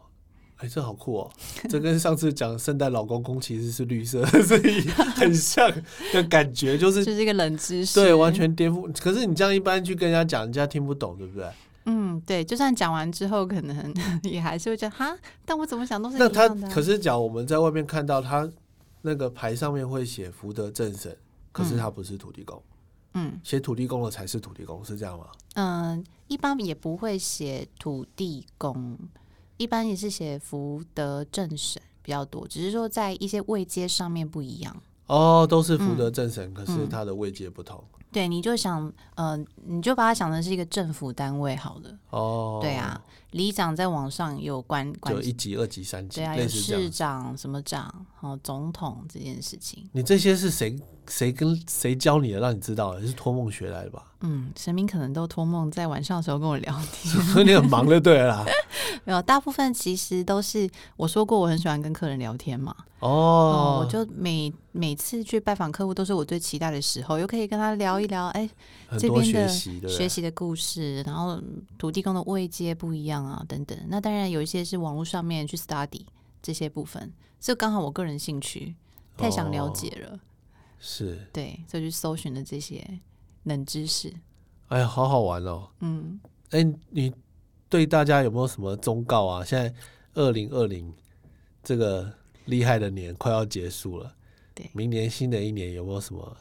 [0.57, 1.31] 哎，这好酷哦！
[1.69, 4.81] 这跟上次讲圣诞老公公其实是绿色， 所以
[5.15, 5.71] 很像
[6.13, 8.91] 的感觉，就是就是一个冷知识，对，完全颠覆。
[9.01, 11.47] 可是你这样一般去跟人家讲，人家听不懂，对不对？
[11.85, 12.45] 嗯，对。
[12.45, 18.51] 就算讲完之后，可能 也还是会讲哈，但我怎么想都是那他可是讲我们在外面看到他
[19.03, 21.17] 那个牌上面会写福德正神，
[21.53, 22.57] 可是他不是土地公。
[22.57, 22.63] 嗯，
[23.43, 25.27] 写土地公的才是土地公，是这样吗？
[25.55, 28.99] 嗯，一般也不会写土地公，
[29.57, 34.77] 一般也是写福德正神比较多，只是说在一些位阶上面不一样。
[35.07, 37.83] 哦，都是福德正神，可是它的位阶不同。
[38.11, 41.99] 对，你就想，呃，你就把它想成是一个政府单位好了。
[42.11, 42.99] 哦，对啊，
[43.33, 49.89] 里长在网上有关，就一级、二级、三级，对啊，有市长、什么长，哦，总统这件事情。
[49.93, 50.79] 你这些是谁？
[51.11, 52.39] 谁跟谁教你的？
[52.39, 54.05] 让你知道的，是托梦学来的吧？
[54.21, 58.45] 嗯，神明可能都托梦在晚上的时候跟我聊天， 所以你很忙就对了。
[59.05, 60.69] 没有，大部分其实都是
[60.99, 62.77] 我说过，我很喜欢跟客人聊天嘛。
[62.99, 68.47] 哦，我就每每次去拜访客户，都是我最期待的时候，又可以跟他聊一聊，哎，
[68.99, 71.41] 这边的学习的故事，然后
[71.79, 73.79] 土地公的位阶不一样啊，等等。
[73.89, 76.05] 那当然有一些是网络上面去 study
[76.43, 78.75] 这些部分，这刚好我个人兴趣，
[79.17, 80.21] 太想了解了。
[80.81, 83.01] 是对，就去搜寻的这些
[83.45, 84.13] 冷知识。
[84.69, 85.69] 哎呀，好好玩哦！
[85.81, 87.13] 嗯，哎，你
[87.69, 89.45] 对大家有没有什么忠告啊？
[89.45, 89.75] 现在
[90.15, 90.93] 二零二零
[91.65, 92.13] 这个
[92.45, 94.15] 厉害的年快要结束了，
[94.55, 96.37] 对，明年新的一年有没有什么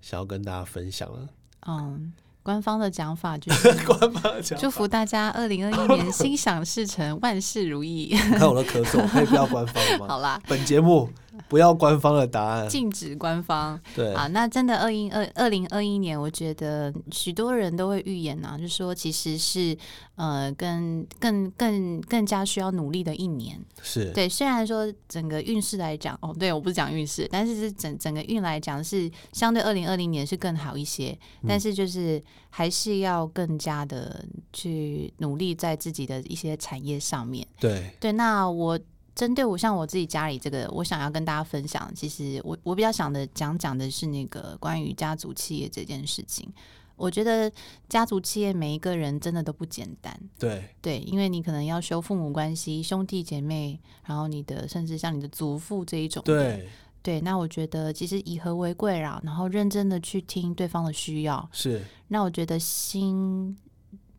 [0.00, 1.28] 想要跟大家分享的？
[1.66, 2.12] 嗯。
[2.42, 8.16] 官方的讲法就是， 官方的讲祝福大家二零二一年心想事成，万事如意。
[8.38, 10.06] 看我的咳嗽，可以不要官方吗？
[10.08, 11.08] 好啦，本节目
[11.48, 13.80] 不要官方的答案，禁止官方。
[13.94, 19.76] 对啊，那真的二一二二零二一年，我觉得许多人都会预言呐，就说其实是
[20.16, 23.60] 呃，更更更更加需要努力的一年。
[23.82, 32.22] 是对，虽然说整个运势来讲，哦，对，我不是讲运势，但是是整整个运来讲是相对二零二零年是更好一些，但是就是。
[32.52, 37.46] 还是要更加的去努力在自己的一些产业上面。
[37.60, 38.76] 对对，那我
[39.14, 46.48] 针对我像我自己家里这个，我想要跟大家分享，其实我我比较想的讲讲的是那个关于家族企业这件事情。
[46.96, 47.50] 我觉得
[47.88, 50.14] 家族企业每一个人真的都不简单。
[50.38, 56.22] 对对，因为你可能要修父母关系、兄弟姐妹，然后你的甚至像你的祖父这一种。
[56.24, 56.68] 对。
[57.02, 61.48] 对，那我觉得其实以和为贵啦，然后认真的去听对方的需要。
[61.50, 63.56] 是，那我觉得心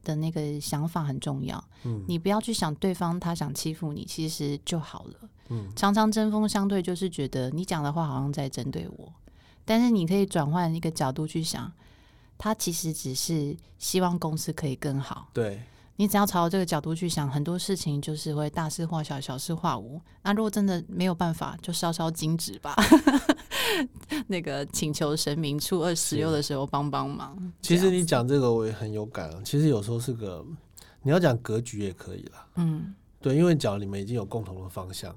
[0.03, 1.63] 的那个想法很重要。
[1.83, 5.29] 嗯，你不要去想对方他想欺负你，其实就好了。
[5.49, 9.13] 嗯，常常针锋相对，就是觉得你讲的话好像在针对我，
[9.65, 11.71] 但是你可以转换一个角度去想，
[12.37, 15.29] 他其实只是希望公司可以更好。
[15.33, 15.61] 对。
[16.01, 20.01] 你只要朝这个角度去想，很多事情就是会大事化小，小事化无。
[20.23, 22.75] 那如果真的没有办法，就烧烧金纸吧。
[24.25, 27.53] 那个请求神明初二十六的时候帮帮忙。
[27.61, 29.29] 其实你讲这个我也很有感。
[29.29, 30.43] 啊其实有时候是个
[31.03, 32.47] 你要讲格局也可以啦。
[32.55, 35.15] 嗯，对，因为讲你们已经有共同的方向，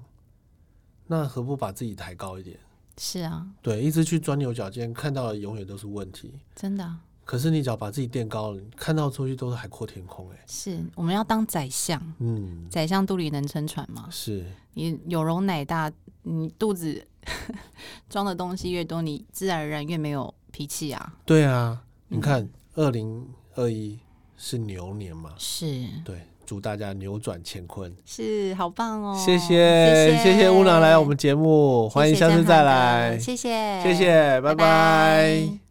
[1.07, 2.61] 那何不把自己抬高一点？
[2.99, 6.35] 是啊，对，一直去钻牛角尖，看到的永远都是问题。
[6.55, 6.95] 真的。
[7.25, 10.29] 可是你只要把自己垫高了，看到出去都是海阔天空。
[10.31, 14.07] 哎，是我们要当宰相，嗯，宰相肚里能撑船吗？
[14.11, 14.45] 是
[14.75, 15.91] 你有容乃大，
[16.23, 17.07] 你肚子
[18.11, 21.15] 装的东西越多，你自然而然越没有脾气啊。
[21.25, 23.99] 对啊，你看二零二一
[24.37, 29.17] 是牛年嘛，是对，祝大家扭转乾坤，是好棒哦！
[29.17, 35.64] 谢谢谢谢乌朗来我们节目，欢迎下次再来，谢谢谢谢，拜拜。